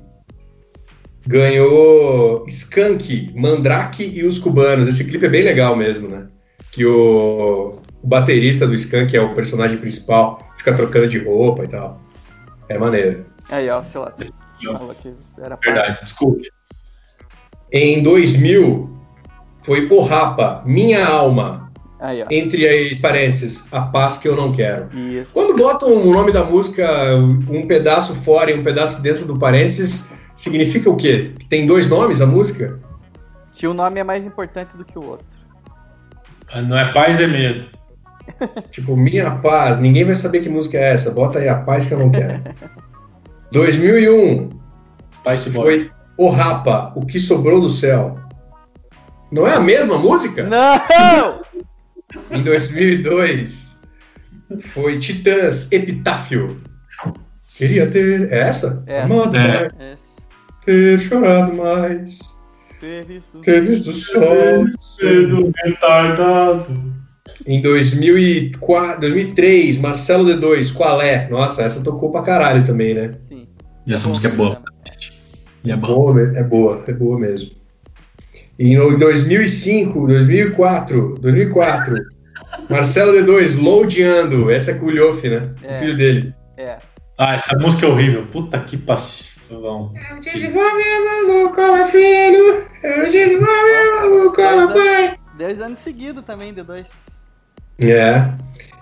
[1.27, 4.87] ganhou Skank, Mandrake e os Cubanos.
[4.87, 6.29] Esse clipe é bem legal mesmo, né?
[6.71, 11.69] Que o, o baterista do Skank é o personagem principal, fica trocando de roupa e
[11.69, 12.01] tal.
[12.69, 13.27] É maneiro.
[13.51, 14.15] aí ó, sei lá.
[15.39, 16.49] Era Verdade, desculpe.
[17.73, 18.95] Em 2000,
[19.65, 22.27] foi O Rapa, Minha Alma, Aí ó.
[22.31, 24.89] entre aí, parênteses, A Paz Que Eu Não Quero.
[24.97, 25.33] Isso.
[25.33, 26.87] Quando botam o nome da música
[27.51, 30.07] um pedaço fora e um pedaço dentro do parênteses,
[30.37, 31.33] significa o quê?
[31.39, 32.79] Que tem dois nomes a música?
[33.53, 35.27] Que o nome é mais importante do que o outro.
[36.67, 37.67] Não é paz, é medo.
[38.73, 41.95] Tipo, Minha Paz, ninguém vai saber que música é essa, bota aí A Paz Que
[41.95, 42.43] Eu Não Quero.
[43.53, 44.49] 2001,
[45.21, 45.65] Spice Boy.
[45.65, 48.19] foi O Rapa, O Que Sobrou do Céu.
[49.35, 50.45] Não é a mesma música?
[50.49, 51.41] Não!
[52.31, 53.81] Em 2002,
[54.73, 56.61] foi Titãs, Epitáfio.
[57.57, 58.33] Queria ter.
[58.33, 58.85] É essa?
[58.87, 59.03] É.
[59.03, 59.67] Amado É.
[60.65, 62.21] ter chorado mais,
[62.81, 63.41] Ter visto.
[63.41, 64.67] ter visto o sol.
[64.79, 66.95] Cedo retardado.
[67.45, 71.29] Em 2004, 2003, Marcelo D2, qual é?
[71.29, 73.11] Nossa, essa tocou pra caralho também, né?
[73.19, 73.49] Sim.
[73.85, 74.63] E essa música é boa.
[75.65, 76.21] E é boa.
[76.37, 77.51] É boa, é boa mesmo.
[78.59, 81.95] Em 2005, 2004, 2004,
[82.71, 85.43] Marcelo D2, Loadando, essa é com o Lhoff, né?
[85.63, 85.77] É.
[85.77, 86.35] O filho dele.
[86.57, 86.79] É.
[87.19, 88.27] Ah, essa música é horrível.
[88.27, 89.93] Puta que passivão.
[90.11, 92.65] Eu desenvolvi maluco, meu filho.
[92.83, 95.17] Eu desenvolvi maluco, meu pai.
[95.37, 96.87] Dois anos seguidos também, D2.
[97.79, 98.33] É.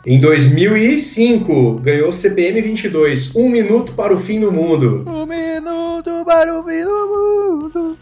[0.07, 5.05] Em 2005, ganhou CPM 22, Um Minuto para o Fim do Mundo.
[5.07, 7.99] Um minuto para o fim do mundo.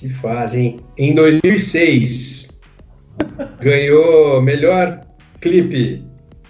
[0.00, 0.80] Que fazem.
[0.96, 2.58] Em 2006,
[3.60, 4.98] ganhou melhor
[5.42, 6.02] clipe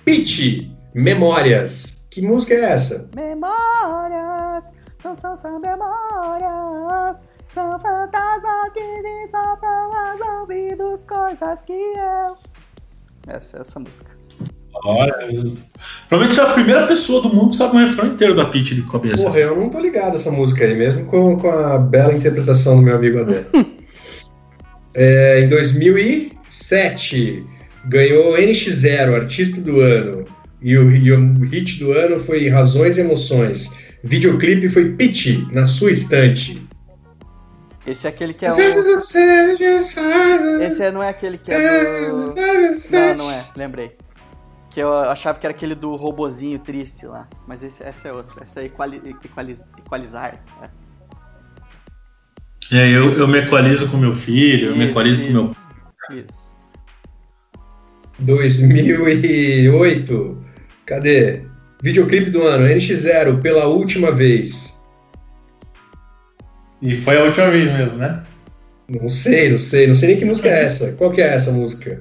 [0.05, 1.97] Pitch Memórias.
[2.11, 3.11] Que música é essa?
[3.17, 4.63] Memórias,
[5.03, 7.17] não são só memórias.
[7.53, 12.37] São fantasmas que me sopram aos ouvidos coisas que eu.
[13.27, 14.20] Essa é essa música.
[14.85, 15.15] Olha,
[16.09, 18.83] provavelmente foi a primeira pessoa do mundo que sabe o refrão inteiro da Pitch de
[18.83, 19.25] cabeça.
[19.25, 22.83] Porra, eu não tô ligado essa música aí, mesmo com, com a bela interpretação do
[22.83, 23.45] meu amigo Adé.
[24.93, 27.47] É, em 2007,
[27.85, 30.25] ganhou NX0, Artista do Ano.
[30.61, 33.71] E o, e o hit do ano foi Razões e Emoções.
[34.03, 36.61] Videoclipe foi Pitch, na sua estante.
[37.87, 38.59] Esse é aquele que é o.
[38.59, 39.23] Esse
[40.83, 42.35] é- não é aquele que é do.
[42.91, 43.91] Não, não é, lembrei.
[44.71, 47.29] Que eu achava que era aquele do robozinho triste lá.
[47.47, 48.45] Mas esse, essa é outra.
[48.45, 50.33] Essa é equali, equaliz, Equalizar.
[52.73, 52.79] É.
[52.79, 55.57] é, eu, eu me equalizo com meu filho, eu me equalizo isso, com meu.
[56.17, 56.51] Isso.
[58.21, 60.45] 2008.
[60.87, 61.43] Cadê?
[61.83, 64.79] Videoclipe do ano, NX0, pela última vez.
[66.83, 68.23] E foi a última vez mesmo, né?
[68.89, 69.87] Não sei, não sei.
[69.87, 70.93] Não sei nem que música é essa.
[70.93, 72.01] Qual que é essa música?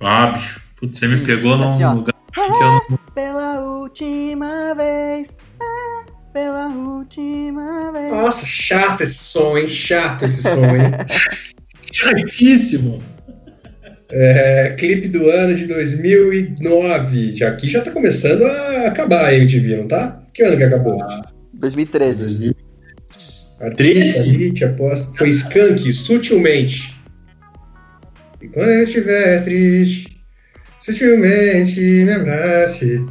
[0.00, 0.63] Ah, bicho.
[0.84, 2.98] Putz, você me pegou num assim, lugar que eu não...
[3.14, 5.28] Pela última vez.
[5.60, 8.12] É, pela última vez.
[8.12, 9.68] Nossa, chato esse som, hein?
[9.68, 10.90] Chato esse som, hein?
[11.90, 13.02] Chatíssimo.
[14.10, 17.36] É, clipe do ano de 2009.
[17.36, 20.22] Já aqui já tá começando a acabar a MTV, não tá?
[20.34, 20.98] Que ano que acabou?
[21.54, 22.54] 2013.
[23.60, 24.18] 2013?
[24.28, 25.16] Artista, aposta.
[25.16, 26.94] Foi Skank, sutilmente.
[28.42, 30.13] E quando eu estiver triste,
[30.84, 33.04] sutilmente me abrace.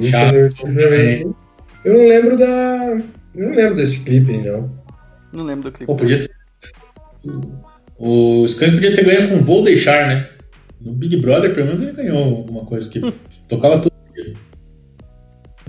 [0.00, 0.34] Chato.
[1.84, 3.02] Eu não lembro da.
[3.34, 4.70] Eu não lembro desse clipe, não.
[5.32, 5.86] Não lembro do clipe.
[5.86, 6.30] Pô, podia ter...
[7.98, 10.28] O Skank podia ter ganho com Vou Deixar, né?
[10.80, 13.00] No Big Brother, pelo menos, ele ganhou alguma coisa que
[13.48, 13.92] tocava tudo.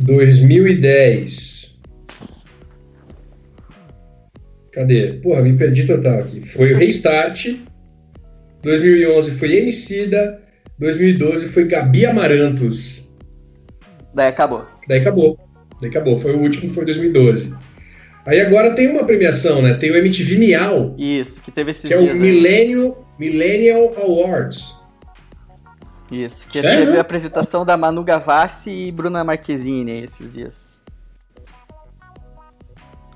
[0.04, 1.78] 2010.
[4.72, 5.14] Cadê?
[5.22, 6.42] Porra, me perdi total aqui.
[6.42, 7.56] Foi o Restart.
[8.64, 10.43] 2011 foi Emicida.
[10.80, 13.12] 2012 foi Gabi Amarantos.
[14.14, 14.66] Daí acabou.
[14.88, 15.40] Daí acabou.
[15.82, 16.18] Daí acabou.
[16.18, 17.56] Foi o último, foi 2012.
[18.26, 19.74] Aí agora tem uma premiação, né?
[19.74, 20.96] Tem o MTV Miau.
[20.98, 24.80] Isso, que teve esses Que é o Millennial, Millennial Awards.
[26.12, 26.86] Isso, que Sério?
[26.86, 30.73] teve a apresentação da Manu Gavassi e Bruna Marquezine esses dias.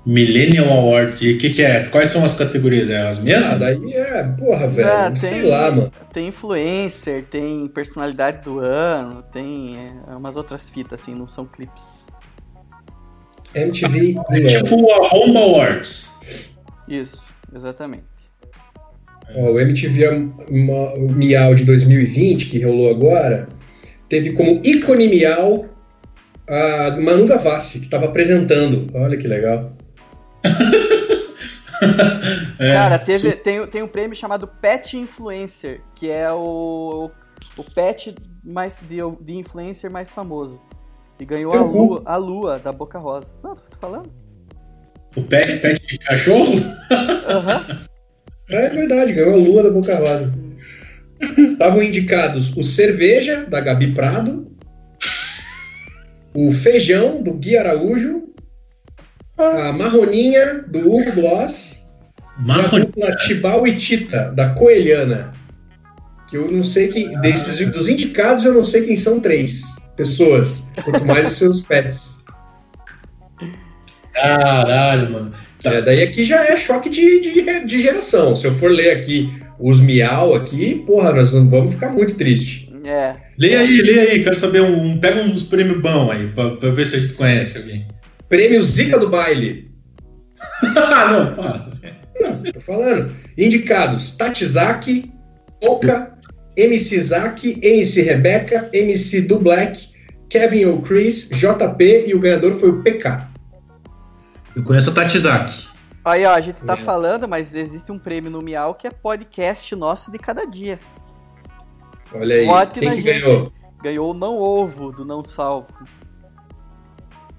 [0.08, 1.84] Millennial Awards, e o que, que é?
[1.84, 2.88] Quais são as categorias?
[2.88, 3.44] É as mesmas?
[3.44, 5.92] Ah, daí é, porra, velho, ah, sei lá, mano.
[6.10, 12.06] Tem influencer, tem personalidade do ano, tem é, umas outras fitas, assim, não são clipes.
[13.54, 14.16] MTV.
[14.30, 16.10] É tipo a Home Awards.
[16.88, 18.04] Isso, exatamente.
[19.36, 20.32] Ó, o MTV
[21.14, 23.46] Miau de 2020, que rolou agora,
[24.08, 25.66] teve como ícone Miau
[26.48, 28.86] a Manu Gavassi, que estava apresentando.
[28.94, 29.76] Olha que legal.
[32.58, 37.10] é, Cara, teve, tem, tem um prêmio chamado Pet Influencer, que é o,
[37.56, 38.14] o pet
[38.44, 40.60] mais de, de influencer mais famoso.
[41.20, 43.32] E ganhou a lua, a lua da Boca Rosa.
[43.42, 44.08] Não, tô falando.
[45.16, 46.54] O pet, pet de cachorro?
[46.54, 47.88] Uhum.
[48.50, 50.32] É verdade, ganhou a lua da Boca Rosa.
[51.36, 54.50] Estavam indicados o Cerveja, da Gabi Prado,
[56.34, 58.27] o Feijão, do Gui Araújo,
[59.38, 61.86] a Marroninha, do Hugo Gloss,
[62.38, 62.78] Marron...
[62.78, 65.32] e a dupla Tibau e Tita, da Coelhana.
[66.28, 67.18] Que eu não sei quem.
[67.20, 69.62] Desses, dos indicados, eu não sei quem são três
[69.96, 72.24] pessoas, quanto mais os seus pets.
[74.12, 75.32] Caralho, mano.
[75.62, 75.74] Tá.
[75.74, 78.36] É, daí aqui já é choque de, de, de, geração.
[78.36, 82.68] Se eu for ler aqui os miau aqui, porra, nós vamos ficar muito triste.
[82.84, 83.14] É.
[83.36, 84.98] Leia aí, leia aí, quero saber um.
[84.98, 87.86] Pega uns prêmios bons aí, pra, pra, ver se a gente conhece alguém.
[88.28, 89.70] Prêmio Zica do Baile.
[90.62, 91.66] não, para.
[92.20, 93.14] Não, tô falando.
[93.36, 95.12] Indicados: Tatizaki,
[95.62, 96.18] Oka,
[96.56, 99.88] MC Zaki, MC Rebeca, MC do Black,
[100.28, 103.28] Kevin ou Chris, JP e o ganhador foi o PK.
[104.54, 105.68] Eu conheço o Tatizaki.
[106.04, 106.76] Aí, ó, a gente tá é.
[106.76, 110.80] falando, mas existe um prêmio no Miau que é podcast nosso de cada dia.
[112.12, 113.04] Olha aí, Vote quem que gente.
[113.04, 113.52] ganhou?
[113.82, 115.68] Ganhou o Não Ovo, do Não Salvo.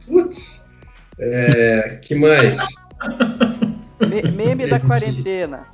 [0.06, 0.64] Putz.
[1.20, 2.58] É, que mais?
[4.00, 5.68] Me meme da quarentena.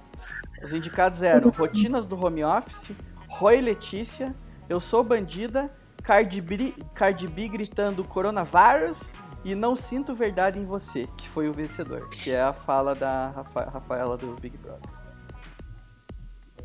[0.64, 2.90] Os indicados eram Rotinas do Home Office,
[3.28, 4.34] Roy Letícia,
[4.68, 5.70] Eu Sou Bandida,
[6.04, 11.54] Cardi B, Cardi B gritando Coronavírus e Não Sinto Verdade em Você, que foi o
[11.54, 14.90] vencedor, que é a fala da Rafa, Rafaela do Big Brother.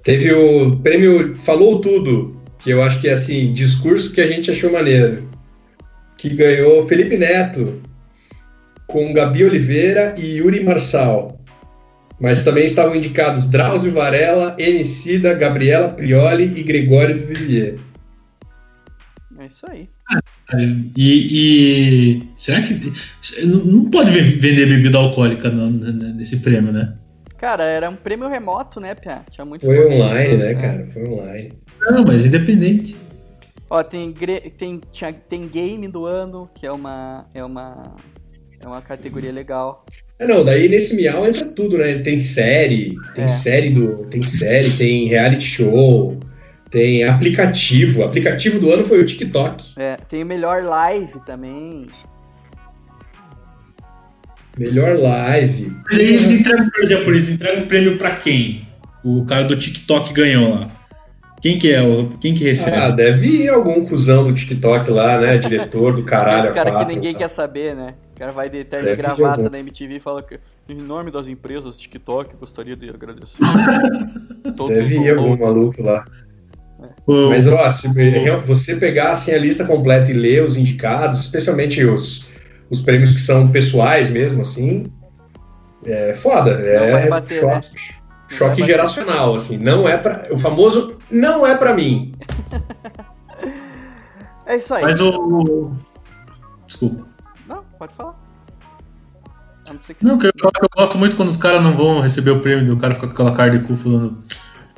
[0.02, 4.50] Teve o prêmio Falou Tudo, que eu acho que é assim, discurso que a gente
[4.50, 5.28] achou maneiro.
[6.16, 7.82] Que ganhou Felipe Neto,
[8.90, 11.40] com Gabi Oliveira e Yuri Marçal.
[12.20, 17.76] Mas também estavam indicados Drauzio Varela, Emicida, Gabriela Prioli e Gregório do Vivier.
[19.38, 19.88] É isso aí.
[20.96, 22.74] E, e, será que
[23.46, 26.94] não pode vender bebida alcoólica no, nesse prêmio, né?
[27.38, 29.22] Cara, era um prêmio remoto, né, Pia?
[29.30, 30.86] Tinha muito Foi online, né, cara?
[30.92, 31.52] Foi online.
[31.90, 32.96] Não, mas independente.
[33.70, 34.12] Ó, tem,
[34.58, 37.82] tem, tinha, tem game do ano, que é uma, é uma,
[38.62, 39.84] é uma categoria legal.
[40.18, 41.94] É, não, daí nesse Miau entra tudo, né?
[41.94, 43.28] Tem série, tem é.
[43.28, 44.06] série do.
[44.06, 46.18] Tem série, tem reality show,
[46.70, 48.04] Tem aplicativo.
[48.04, 49.72] aplicativo do ano foi o TikTok.
[49.78, 51.86] É, tem o melhor live também.
[54.58, 55.72] Melhor live.
[55.90, 58.68] Eles entregam, por exemplo, eles entregam um prêmio pra quem?
[59.02, 60.70] O cara do TikTok ganhou lá.
[61.40, 61.80] Quem que é?
[61.80, 62.76] O, quem que recebe?
[62.76, 65.38] Ah, deve ir algum cuzão do TikTok lá, né?
[65.38, 66.46] Diretor do caralho.
[66.46, 67.20] Esse cara quatro, que ninguém tá.
[67.20, 67.94] quer saber, né?
[68.20, 71.26] O cara vai de terno e gravata na MTV e fala que, em nome das
[71.26, 73.38] empresas TikTok, gostaria de agradecer.
[74.54, 76.04] Todos Deve ir algum maluco lá.
[77.06, 77.88] O- Mas, ó, se
[78.46, 82.26] você pegar assim, a lista completa e ler os indicados, especialmente os,
[82.68, 84.84] os prêmios que são pessoais mesmo, assim,
[85.86, 86.50] é foda.
[86.60, 87.80] É bater, choque, né?
[88.28, 89.56] Choque geracional, assim.
[89.56, 92.12] Não é pra, o famoso não é pra mim.
[94.44, 94.82] É isso aí.
[94.82, 95.70] Mas o.
[96.66, 97.09] Desculpa.
[97.80, 98.14] Pode falar.
[99.68, 101.62] A não ser que Não, que eu, falo que eu gosto muito quando os caras
[101.62, 104.18] não vão receber o prêmio e o cara fica com aquela cara de cu falando.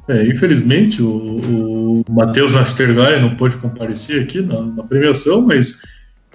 [0.09, 5.83] É, infelizmente o, o Matheus Nastergaard não pôde comparecer aqui na, na premiação, mas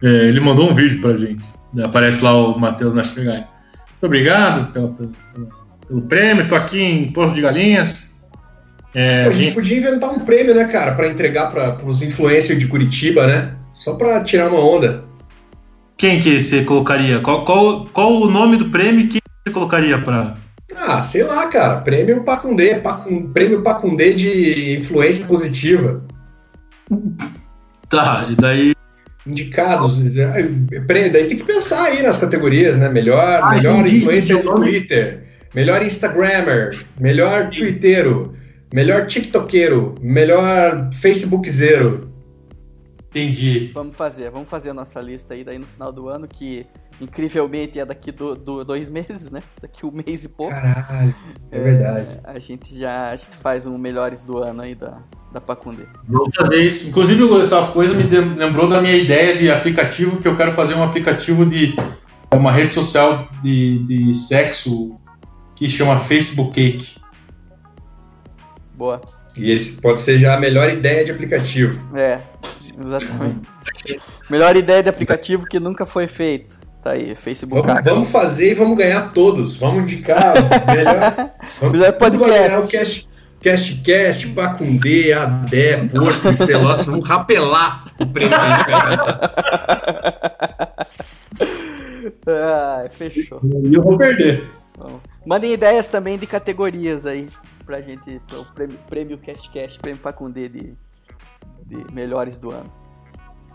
[0.04, 1.44] é, ele mandou um vídeo pra gente.
[1.82, 3.46] Aparece lá o Matheus Nastergaard.
[3.92, 5.10] Muito obrigado pela- pela-
[5.88, 8.14] pelo prêmio, tô aqui em Poço de Galinhas.
[8.94, 12.02] É, Pô, a gente gente- podia inventar um prêmio, né, cara, pra entregar para os
[12.02, 13.54] influencers de Curitiba, né?
[13.74, 15.07] Só pra tirar uma onda.
[15.98, 17.20] Quem que você colocaria?
[17.20, 20.38] Qual, qual, qual o nome do prêmio que você colocaria pra.
[20.76, 21.78] Ah, sei lá, cara.
[21.78, 22.76] Prêmio Pacundê.
[22.76, 26.04] Pacun, prêmio Pacundê de influência positiva.
[27.90, 28.74] Tá, e daí.
[29.26, 30.00] Indicados.
[30.86, 32.90] Prêmio, daí tem que pensar aí nas categorias, né?
[32.90, 34.70] Melhor, Ah, melhor entendi, influencer entendi de o nome.
[34.70, 35.24] Twitter.
[35.56, 36.78] Melhor Instagrammer.
[37.00, 38.36] Melhor Twitteiro.
[38.74, 39.96] Melhor TikTokeiro.
[40.02, 42.07] Melhor Facebookzero.
[43.10, 43.72] Entendi.
[43.74, 46.66] Vamos fazer, vamos fazer a nossa lista aí daí no final do ano, que
[47.00, 49.42] incrivelmente é daqui do, do- dois meses, né?
[49.62, 50.54] Daqui um mês e pouco.
[50.54, 51.16] Caralho.
[51.52, 52.20] É verdade.
[52.24, 55.00] A gente já a gente faz um melhores do ano aí da,
[55.32, 55.86] da Pacundê.
[56.08, 56.90] Vamos fazer isso.
[56.90, 60.84] Inclusive, essa coisa me lembrou da minha ideia de aplicativo, que eu quero fazer um
[60.84, 61.76] aplicativo de
[62.30, 65.00] é uma rede social de, de sexo
[65.56, 66.98] que chama Facebook Cake.
[68.76, 69.00] Boa.
[69.38, 71.80] E esse pode ser já a melhor ideia de aplicativo.
[71.96, 72.20] É,
[72.84, 73.42] exatamente.
[74.30, 76.58] Melhor ideia de aplicativo que nunca foi feito.
[76.84, 77.66] Tá aí, Facebook.
[77.68, 79.58] Vamos, vamos fazer e vamos ganhar todos.
[79.58, 81.32] Vamos indicar o melhor.
[81.60, 82.40] Vamos Melhor podcast.
[82.40, 83.10] ganhar o Cast,
[83.42, 86.86] Cast, Cast, Pacundê, Adé, Porto, Celotes.
[86.86, 88.38] Vamos rapelar o prêmio.
[92.28, 93.42] Ah, fechou.
[93.64, 94.48] E eu vou perder.
[95.26, 97.28] Mandem ideias também de categorias aí
[97.68, 100.74] pra gente, pro prêmio, prêmio Cast Cast, prêmio Pacundê de,
[101.66, 102.64] de melhores do ano.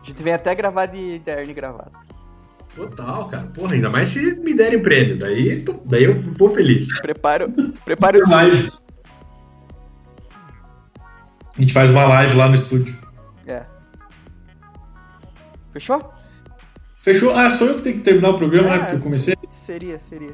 [0.00, 1.92] A gente vem até gravar de terno e gravata.
[2.76, 3.46] Total, cara.
[3.48, 5.18] Porra, ainda mais se me derem prêmio.
[5.18, 7.00] Daí, tô- daí eu vou feliz.
[7.00, 7.48] Prepara,
[7.84, 8.70] prepara os Live.
[11.56, 12.96] A gente faz uma live lá no estúdio.
[13.46, 13.64] É.
[15.70, 16.12] Fechou?
[16.96, 17.34] Fechou?
[17.36, 18.74] Ah, sou eu que tenho que terminar o programa, né?
[18.76, 18.78] É.
[18.80, 19.34] Porque eu comecei.
[19.50, 20.30] Seria, seria.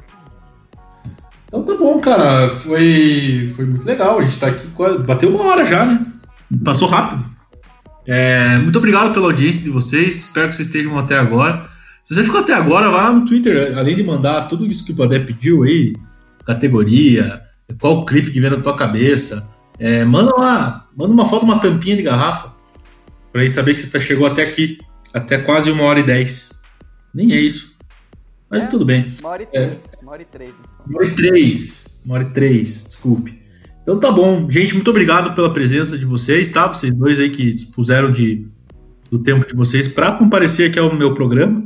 [1.49, 2.49] Então tá bom, cara.
[2.49, 4.19] Foi, foi muito legal.
[4.19, 4.67] A gente tá aqui.
[5.03, 6.05] Bateu uma hora já, né?
[6.63, 7.25] Passou rápido.
[8.07, 10.15] É, muito obrigado pela audiência de vocês.
[10.25, 11.67] Espero que vocês estejam até agora.
[12.05, 13.75] Se você ficou até agora, vai lá no Twitter.
[13.77, 15.93] Além de mandar tudo isso que o Badé pediu aí,
[16.45, 17.41] categoria,
[17.79, 19.47] qual clipe que vem na tua cabeça,
[19.79, 20.87] é, manda lá.
[20.95, 22.53] Manda uma foto, uma tampinha de garrafa.
[23.31, 24.77] Pra gente saber que você tá- chegou até aqui.
[25.13, 26.61] Até quase uma hora e dez.
[27.13, 27.77] Nem é isso.
[28.49, 28.67] Mas É.
[28.67, 29.09] tudo bem.
[29.21, 29.83] Uma hora e três.
[30.01, 30.51] Uma hora e três.
[30.59, 30.85] então.
[30.87, 31.99] Uma hora e três.
[32.05, 33.39] Uma hora e três, desculpe.
[33.83, 34.49] Então tá bom.
[34.49, 36.67] Gente, muito obrigado pela presença de vocês, tá?
[36.67, 38.47] Vocês dois aí que dispuseram de,
[39.11, 41.63] do tempo de vocês para comparecer aqui ao meu programa.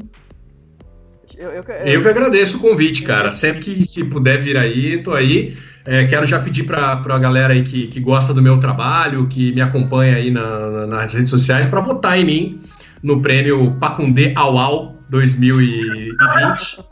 [1.37, 3.31] Eu, eu, Eu que agradeço o convite, cara.
[3.31, 5.55] Sempre que, que puder vir aí, tô aí.
[5.85, 9.51] É, quero já pedir para a galera aí que, que gosta do meu trabalho, que
[9.51, 12.59] me acompanha aí na- na- nas redes sociais, para votar em mim
[13.01, 16.83] no prêmio Pacundê Auau 2020,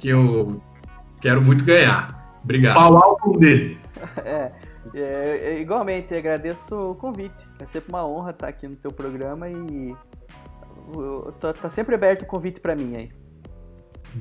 [0.00, 0.60] que eu
[1.20, 2.40] quero muito ganhar.
[2.42, 2.74] Obrigado.
[2.74, 3.78] Pau com dele.
[4.24, 4.52] É,
[4.94, 7.34] é, é, igualmente, agradeço o convite.
[7.60, 9.96] É sempre uma honra estar aqui no teu programa e
[11.40, 13.10] tá, tá sempre aberto o convite pra mim aí.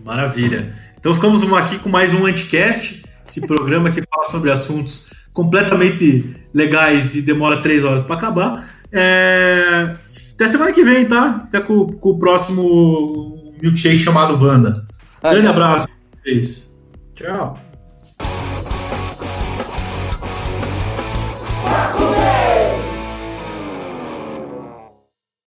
[0.04, 0.74] Maravilha.
[0.98, 7.16] Então ficamos aqui com mais um Anticast, esse programa que fala sobre assuntos completamente legais
[7.16, 8.70] e demora três horas para acabar.
[8.92, 9.98] É,
[10.36, 11.42] Até semana que vem, tá?
[11.44, 14.86] Até com, com o próximo milkshake chamado Wanda.
[15.22, 16.76] Grande abraço pra vocês.
[17.16, 17.58] Tchau.